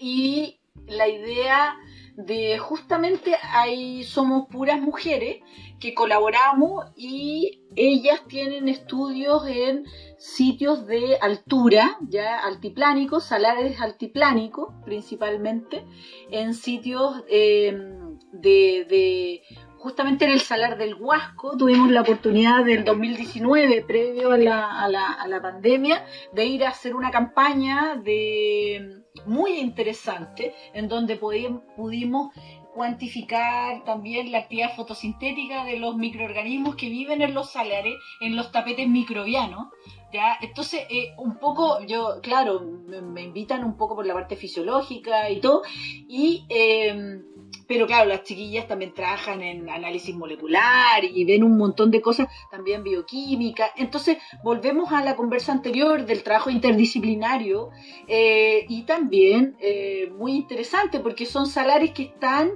[0.00, 1.76] y la idea
[2.16, 5.40] de justamente ahí somos puras mujeres
[5.80, 9.84] que colaboramos y ellas tienen estudios en
[10.18, 15.84] sitios de altura, ya altiplánicos, salares altiplánicos principalmente,
[16.30, 19.42] en sitios em, de,
[19.82, 24.88] justamente en el Salar del Huasco tuvimos la oportunidad del 2019, previo a la, a
[25.26, 32.32] la, pandemia, de ir a hacer una campaña de muy interesante en donde pudimos
[32.74, 38.52] cuantificar también la actividad fotosintética de los microorganismos que viven en los salares, en los
[38.52, 39.66] tapetes microbianos.
[40.12, 40.38] ¿ya?
[40.40, 45.40] Entonces, eh, un poco, yo, claro, me, invitan un poco por la parte fisiológica y
[45.40, 45.62] todo,
[46.08, 47.24] y em,
[47.72, 52.28] pero claro, las chiquillas también trabajan en análisis molecular y ven un montón de cosas,
[52.50, 53.72] también bioquímica.
[53.78, 57.70] Entonces, volvemos a la conversa anterior del trabajo interdisciplinario
[58.08, 62.50] eh, y también eh, muy interesante porque son salares que están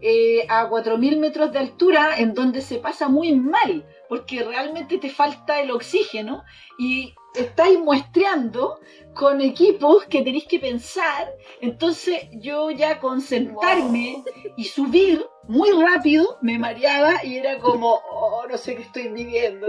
[0.00, 5.10] eh, a 4.000 metros de altura en donde se pasa muy mal porque realmente te
[5.10, 6.44] falta el oxígeno
[6.78, 8.80] y estáis muestreando
[9.14, 11.32] con equipos que tenéis que pensar.
[11.60, 14.22] Entonces yo ya concentrarme
[14.56, 19.66] y subir muy rápido me mareaba y era como, oh, no sé qué estoy viviendo.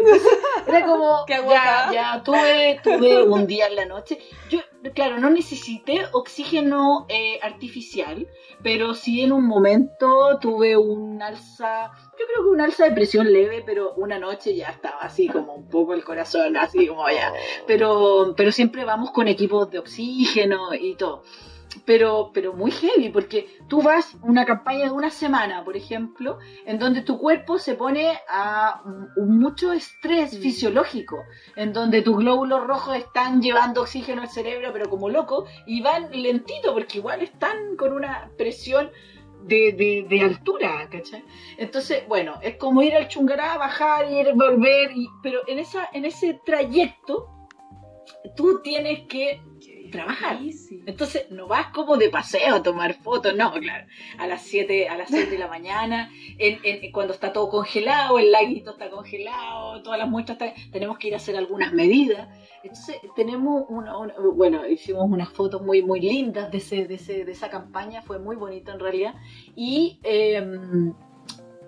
[0.67, 4.19] era como, ya, ya, tuve, tuve un día en la noche.
[4.49, 4.59] Yo,
[4.93, 8.27] claro, no necesité oxígeno eh, artificial,
[8.61, 13.31] pero sí en un momento tuve un alza, yo creo que un alza de presión
[13.31, 17.33] leve, pero una noche ya estaba así como un poco el corazón, así como ya.
[17.65, 21.23] Pero, pero siempre vamos con equipos de oxígeno y todo
[21.85, 26.79] pero, pero muy heavy, porque tú vas una campaña de una semana, por ejemplo, en
[26.79, 28.81] donde tu cuerpo se pone a
[29.17, 30.41] mucho estrés mm.
[30.41, 31.23] fisiológico,
[31.55, 36.09] en donde tus glóbulos rojos están llevando oxígeno al cerebro, pero como loco, y van
[36.11, 38.89] lentito, porque igual están con una presión
[39.43, 41.23] de, de, altura, ¿cachai?
[41.57, 46.05] Entonces, bueno, es como ir al chungará, bajar, ir, volver, y, pero en, esa, en
[46.05, 47.29] ese trayecto,
[48.37, 49.41] tú tienes que
[49.93, 50.39] trabajar.
[50.85, 53.85] Entonces no vas como de paseo a tomar fotos, no, claro.
[54.17, 58.31] A las 7, a las 7 de la mañana, en, cuando está todo congelado, el
[58.31, 60.37] laguito está congelado, todas las muestras
[60.71, 62.27] tenemos que ir a hacer algunas medidas.
[62.63, 63.93] Entonces tenemos una,
[64.35, 68.19] bueno, hicimos unas fotos muy muy lindas de ese, de, ese, de esa campaña, fue
[68.19, 69.13] muy bonito en realidad.
[69.55, 70.93] Y em,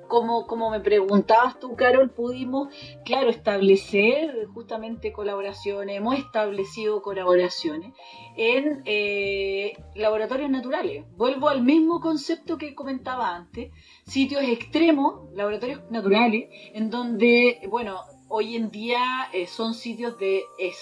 [0.08, 2.70] como, como me preguntabas tú, Carol, pudimos,
[3.04, 7.94] claro, establecer justamente colaboraciones, hemos establecido colaboraciones
[8.38, 11.06] en eh, laboratorios naturales.
[11.18, 13.72] Vuelvo al mismo concepto que comentaba antes,
[14.06, 20.74] sitios extremos, laboratorios naturales, en donde, bueno, hoy en día eh, son sitios de e,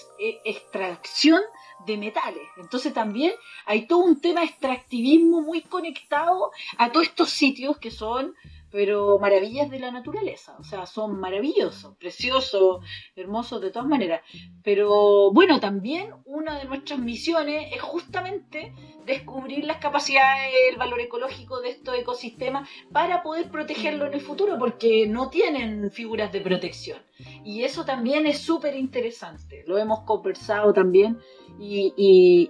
[0.45, 1.41] extracción
[1.85, 2.43] de metales.
[2.57, 3.33] Entonces también
[3.65, 8.35] hay todo un tema extractivismo muy conectado a todos estos sitios que son
[8.73, 12.83] pero maravillas de la naturaleza, o sea, son maravillosos, preciosos,
[13.15, 14.21] hermosos de todas maneras.
[14.63, 18.73] Pero bueno, también una de nuestras misiones es justamente
[19.05, 24.57] descubrir las capacidades, el valor ecológico de estos ecosistemas para poder protegerlo en el futuro,
[24.57, 26.97] porque no tienen figuras de protección.
[27.45, 31.19] Y eso también es súper interesante, lo hemos conversado también
[31.59, 31.93] y,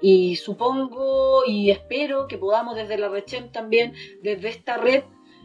[0.02, 5.04] y, supongo y espero que podamos desde la RECHEM también, desde esta red,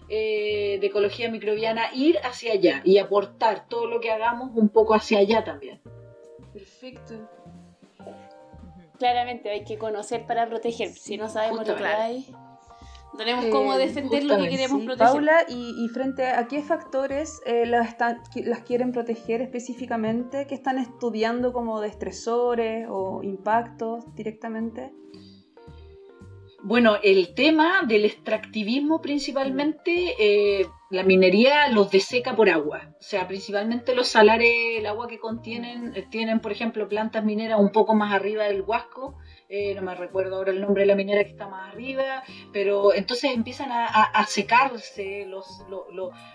[0.08, 4.94] eh, de ecología microbiana ir hacia allá y aportar todo lo que hagamos un poco
[4.94, 5.80] hacia allá también.
[6.52, 7.28] Perfecto.
[8.98, 10.88] Claramente hay que conocer para proteger.
[10.90, 12.26] Si no sabemos lo que hay,
[13.12, 15.12] no tenemos cómo eh, defender lo que queremos proteger.
[15.12, 17.96] Paula, y, frente a qué factores eh, las,
[18.34, 24.92] las quieren proteger específicamente, ¿Qué están estudiando como de estresores o impactos directamente.
[26.60, 32.94] Bueno, el tema del extractivismo principalmente, eh, la minería los deseca por agua.
[32.98, 37.60] O sea, principalmente los salares, el agua que contienen, eh, tienen, por ejemplo, plantas mineras
[37.60, 39.16] un poco más arriba del Huasco,
[39.48, 42.22] eh, no me recuerdo ahora el nombre de la minera que está más arriba,
[42.52, 45.64] pero entonces empiezan a, secarse los,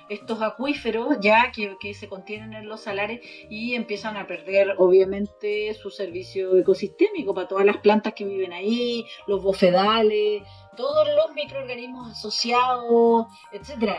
[0.10, 5.74] estos acuíferos ya que, que, se contienen en los salares y empiezan a perder obviamente
[5.76, 10.42] su servicio ecosistémico para todas las plantas que viven ahí, los bofedales,
[10.76, 13.98] todos los microorganismos asociados, etcétera.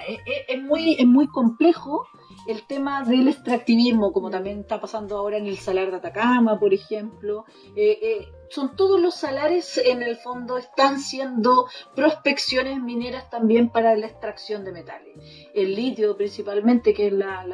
[0.48, 2.06] Es, muy, es muy complejo
[2.46, 6.74] el tema del extractivismo, como también está pasando ahora en el salar de Atacama, por
[6.74, 7.44] ejemplo.
[7.76, 13.96] Eh, eh, son todos los salares en el fondo están siendo prospecciones mineras también para
[13.96, 15.16] la extracción de metales.
[15.54, 17.44] El litio principalmente, que es la,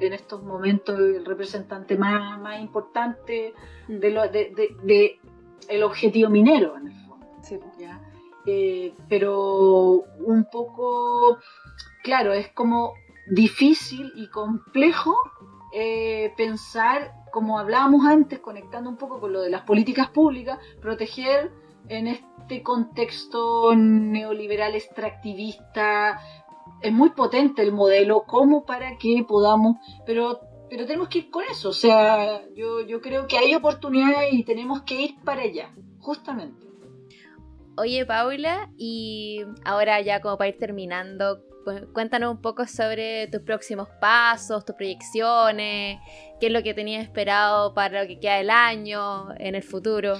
[0.00, 3.54] en estos momentos el representante más, más importante
[3.86, 5.20] de, lo, de,
[5.68, 7.26] el objetivo minero en el fondo.
[8.44, 11.38] Eh, pero un poco,
[12.02, 12.94] claro, es como
[13.30, 15.14] difícil y complejo
[15.72, 21.50] eh, pensar como hablábamos antes, conectando un poco con lo de las políticas públicas, proteger
[21.88, 26.20] en este contexto neoliberal extractivista,
[26.80, 29.76] es muy potente el modelo como para que podamos,
[30.06, 34.34] pero pero tenemos que ir con eso, o sea, yo, yo creo que hay oportunidades
[34.34, 36.66] y tenemos que ir para allá, justamente.
[37.78, 41.42] Oye, Paula, y ahora ya como para ir terminando,
[41.92, 45.98] cuéntanos un poco sobre tus próximos pasos, tus proyecciones,
[46.40, 50.18] qué es lo que tenías esperado para lo que queda del año, en el futuro.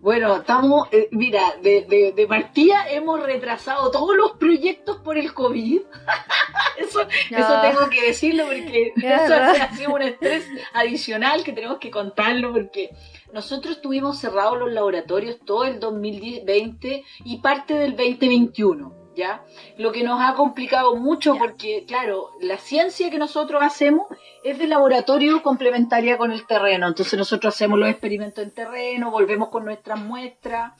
[0.00, 5.80] Bueno, estamos, eh, mira, de, de, partida hemos retrasado todos los proyectos por el COVID.
[6.78, 11.90] eso, eso tengo que decirlo porque eso ha sido un estrés adicional que tenemos que
[11.90, 12.90] contarlo porque
[13.32, 19.05] nosotros tuvimos cerrados los laboratorios todo el 2020 y parte del 2021.
[19.16, 19.42] ¿Ya?
[19.78, 24.06] Lo que nos ha complicado mucho porque, claro, la ciencia que nosotros hacemos
[24.44, 26.86] es de laboratorio complementaria con el terreno.
[26.86, 30.74] Entonces nosotros hacemos los experimentos en terreno, volvemos con nuestras muestras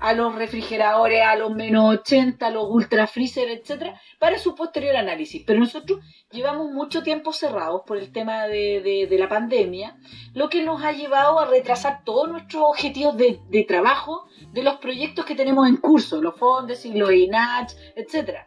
[0.00, 4.96] a los refrigeradores a los menos 80, a los ultra freezer, etcétera, para su posterior
[4.96, 5.42] análisis.
[5.46, 9.96] Pero nosotros llevamos mucho tiempo cerrados por el tema de, la pandemia,
[10.34, 15.24] lo que nos ha llevado a retrasar todos nuestros objetivos de, trabajo de los proyectos
[15.24, 18.46] que tenemos en curso, los fondos, los INACH, etcétera.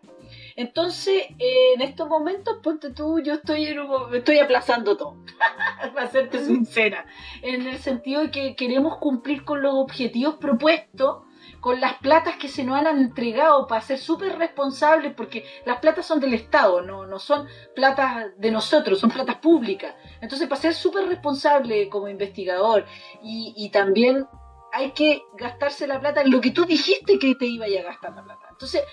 [0.55, 3.77] Entonces, en estos momentos, ponte tú, yo estoy,
[4.13, 5.15] estoy aplazando todo,
[5.93, 7.05] para serte sincera,
[7.43, 11.26] en el sentido de que queremos cumplir con los objetivos propuestos
[11.67, 16.05] con las platas que se nos han entregado para ser súper responsables, porque las platas
[16.05, 17.45] son del Estado, no, no son
[17.75, 19.93] platas de nosotros, son platas públicas.
[20.21, 22.85] Entonces, para ser súper responsable como investigador
[23.21, 24.25] y, también
[24.71, 28.15] hay que gastarse la plata en lo que tú dijiste que te iba a gastar
[28.15, 28.47] la plata.
[28.49, 28.83] Entonces,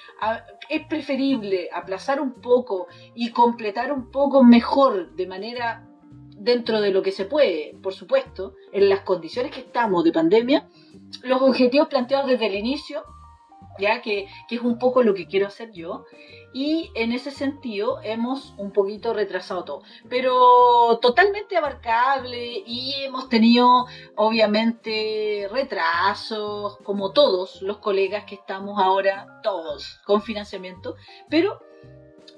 [0.68, 5.86] es preferible aplazar un poco y completar un poco mejor de manera
[6.36, 10.68] dentro de lo que se puede, por supuesto, en las condiciones que estamos de pandemia,
[11.22, 13.04] los objetivos planteados desde el inicio,
[13.78, 16.04] ya que, es un poco lo que quiero hacer yo,
[16.52, 23.86] y en ese sentido hemos un poquito retrasado todo, pero totalmente abarcable y hemos tenido
[24.14, 30.94] obviamente retrasos, como todos los colegas que estamos ahora, todos con financiamiento,
[31.28, 31.60] pero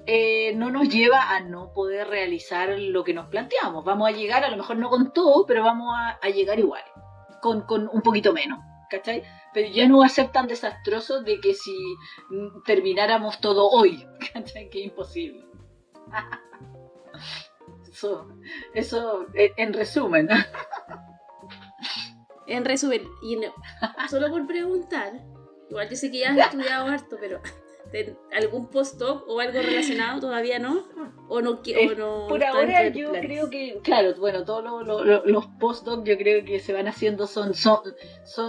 [0.09, 3.83] eh, no nos lleva a no poder realizar lo que nos planteamos.
[3.83, 6.83] Vamos a llegar, a lo mejor no con todo, pero vamos a, llegar igual,
[7.41, 8.59] con, con, un poquito menos,
[8.89, 9.23] ¿cachai?
[9.53, 11.75] Pero ya no va a ser tan desastroso de que si
[12.65, 14.69] termináramos todo hoy, ¿cachai?
[14.69, 15.45] Que imposible.
[17.91, 18.27] eso,
[18.73, 20.29] eso eh, en resumen.
[22.47, 23.37] En resumen, y
[24.09, 25.13] solo por preguntar,
[25.69, 27.41] igual yo sé que ya has estudiado harto, pero
[28.33, 30.85] algún postdoc o algo relacionado todavía no
[31.29, 34.63] o no, o no por ahora yo creo que claro bueno todos
[35.25, 37.81] los postdocs yo creo que se van haciendo son son,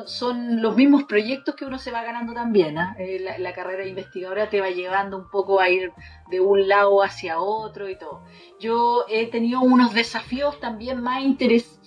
[0.06, 2.94] son, los mismos proyectos que uno se va ganando también ¿ah?
[2.98, 5.92] eh, la, carrera investigadora te va llevando un poco a ir
[6.30, 8.22] de un lado hacia otro y todo
[8.60, 11.78] yo he tenido unos desafíos también más interesantes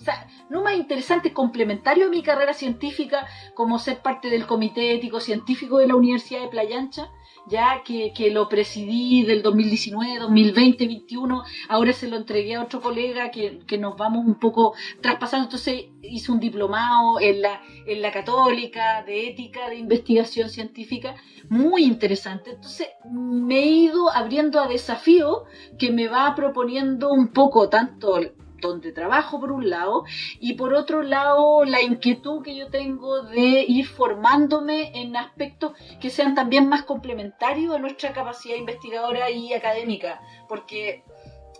[0.50, 5.78] no más interesantes complementarios a mi carrera científica como ser parte del comité ético científico
[5.78, 7.10] de la Universidad de Playa Ancha
[7.46, 12.80] ya que, que lo presidí del 2019, 2020, 2021, ahora se lo entregué a otro
[12.80, 18.02] colega que, que nos vamos un poco traspasando, entonces hice un diplomado en la, en
[18.02, 21.16] la católica de ética de investigación científica,
[21.48, 25.42] muy interesante, entonces me he ido abriendo a desafíos
[25.78, 28.18] que me va proponiendo un poco tanto
[28.68, 30.04] donde trabajo por un lado
[30.40, 36.10] y por otro lado la inquietud que yo tengo de ir formándome en aspectos que
[36.10, 41.04] sean también más complementarios a nuestra capacidad investigadora y académica, porque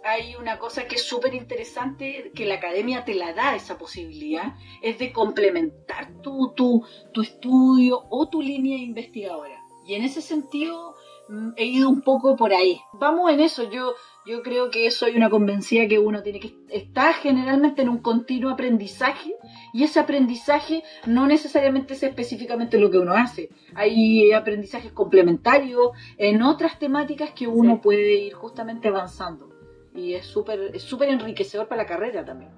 [0.05, 4.55] hay una cosa que es súper interesante, que la academia te la da esa posibilidad,
[4.81, 9.63] es de complementar tu, tu, tu estudio o tu línea investigadora.
[9.87, 10.95] Y en ese sentido
[11.29, 12.81] mm, he ido un poco por ahí.
[12.95, 13.95] Vamos en eso, yo
[14.25, 18.51] yo creo que soy una convencida que uno tiene que estar generalmente en un continuo
[18.51, 19.35] aprendizaje
[19.73, 23.51] y ese aprendizaje no necesariamente es específicamente lo que uno hace.
[23.75, 29.51] Hay aprendizajes complementarios en otras temáticas que uno puede ir justamente avanzando
[29.95, 32.53] y es súper es súper enriquecedor para la carrera también.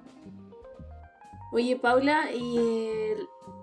[1.51, 2.89] Oye Paula, y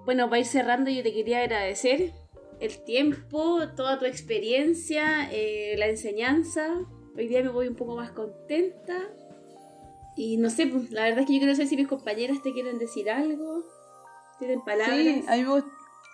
[0.05, 2.13] bueno, para ir cerrando yo te quería agradecer
[2.59, 6.87] el tiempo, toda tu experiencia, eh, la enseñanza
[7.17, 8.95] Hoy día me voy un poco más contenta.
[10.17, 12.53] Y no sé, pues, la verdad es que yo quiero saber si mis compañeras te
[12.53, 13.65] quieren decir algo.
[14.39, 14.97] ¿Tienen palabras?
[14.97, 15.45] Sí, a mí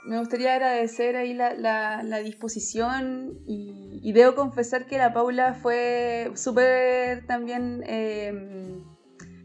[0.07, 6.31] me, gustaría agradecer ahí la, la, disposición y, y, debo confesar que la Paula fue
[6.35, 8.85] súper también em,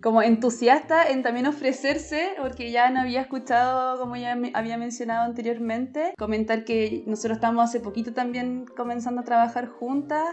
[0.02, 6.14] como entusiasta en también ofrecerse, porque ya no había escuchado, como ya había mencionado anteriormente,
[6.18, 10.26] comentar que nosotros estamos hace poquito también comenzando a trabajar juntas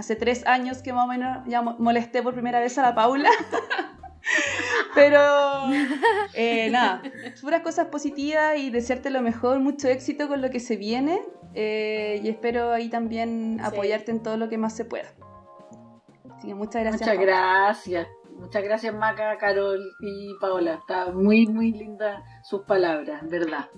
[0.00, 3.30] hace tres años que más o menos ya molesté por primera vez a la Paula.
[4.94, 5.20] Pero
[6.34, 7.02] eh, nada,
[7.40, 11.20] puras cosas positivas y desearte lo mejor, mucho éxito con lo que se viene
[11.54, 15.12] eh, y espero ahí también apoyarte en todo lo que más se pueda.
[16.36, 17.00] Así que muchas gracias.
[17.02, 18.08] Muchas gracias.
[18.38, 20.74] Muchas gracias Maca, Carol y Paola.
[20.74, 23.68] Está muy, muy linda sus palabras, ¿verdad?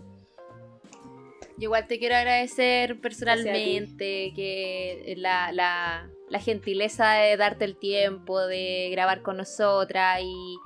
[1.58, 8.88] igual te quiero agradecer personalmente que la, la, la, gentileza de darte el tiempo, de
[8.90, 10.56] grabar con nosotras y,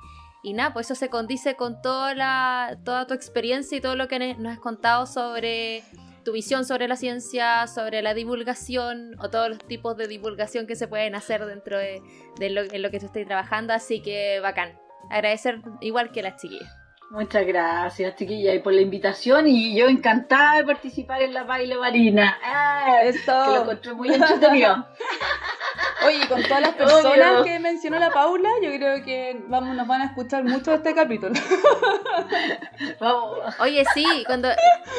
[0.43, 4.07] y nada, pues eso se condice con toda, la, toda tu experiencia y todo lo
[4.07, 5.83] que nos has contado sobre
[6.27, 10.75] tu visión sobre la ciencia, sobre la divulgación o todos los tipos de divulgación que
[10.75, 12.01] se pueden hacer dentro de,
[12.49, 13.71] lo, en lo que tú estás trabajando.
[13.71, 14.77] Así que bacán.
[15.09, 16.69] Agradecer igual que las chiquillas.
[17.09, 19.47] Muchas gracias, chiquilla, y por la invitación.
[19.47, 22.37] Y yo encantada de participar en la baile marina.
[22.43, 23.31] Ah, Esto.
[23.31, 24.85] Que lo encontré muy entretenido.
[26.05, 30.01] Oye, con todas las personas que mencionó la Paula, yo creo que vamos, nos van
[30.01, 31.33] a escuchar mucho este capítulo.
[32.99, 33.39] Vamos.
[33.59, 34.49] Oye, sí, cuando,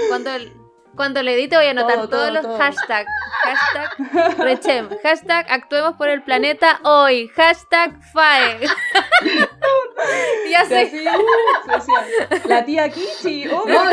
[0.08, 0.30] cuando
[0.98, 3.08] cuando le edite voy a anotar todos los hashtags.
[3.44, 4.88] Hashtag Rechem.
[5.00, 7.28] Hashtag actuemos por el planeta hoy.
[7.28, 8.66] Hashtag FAE.
[10.50, 10.92] ya sé.
[12.46, 13.46] la tía Kichi.
[13.50, 13.84] Oh, no,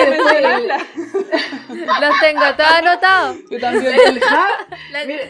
[2.02, 3.38] Los tengo todos anotados.
[3.52, 3.96] Yo también.
[3.96, 4.20] El,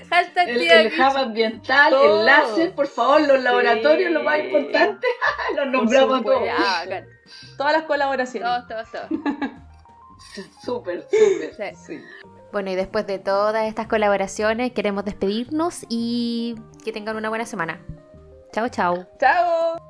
[0.09, 5.07] hashtag el, tía el hub ambiental, el láser, por favor, los laboratorios, lo más importante.
[5.55, 6.47] los nombramos todos.
[7.57, 8.49] Todas las colaboraciones.
[8.49, 9.64] Todos, todos, todos.
[10.64, 11.76] Súper, súper.
[11.76, 12.02] Sí.
[12.52, 17.86] Bueno, y después de todas estas colaboraciones, queremos despedirnos y que tengan una buena semana.
[18.53, 19.06] Chao, chao.
[19.20, 19.85] Chao.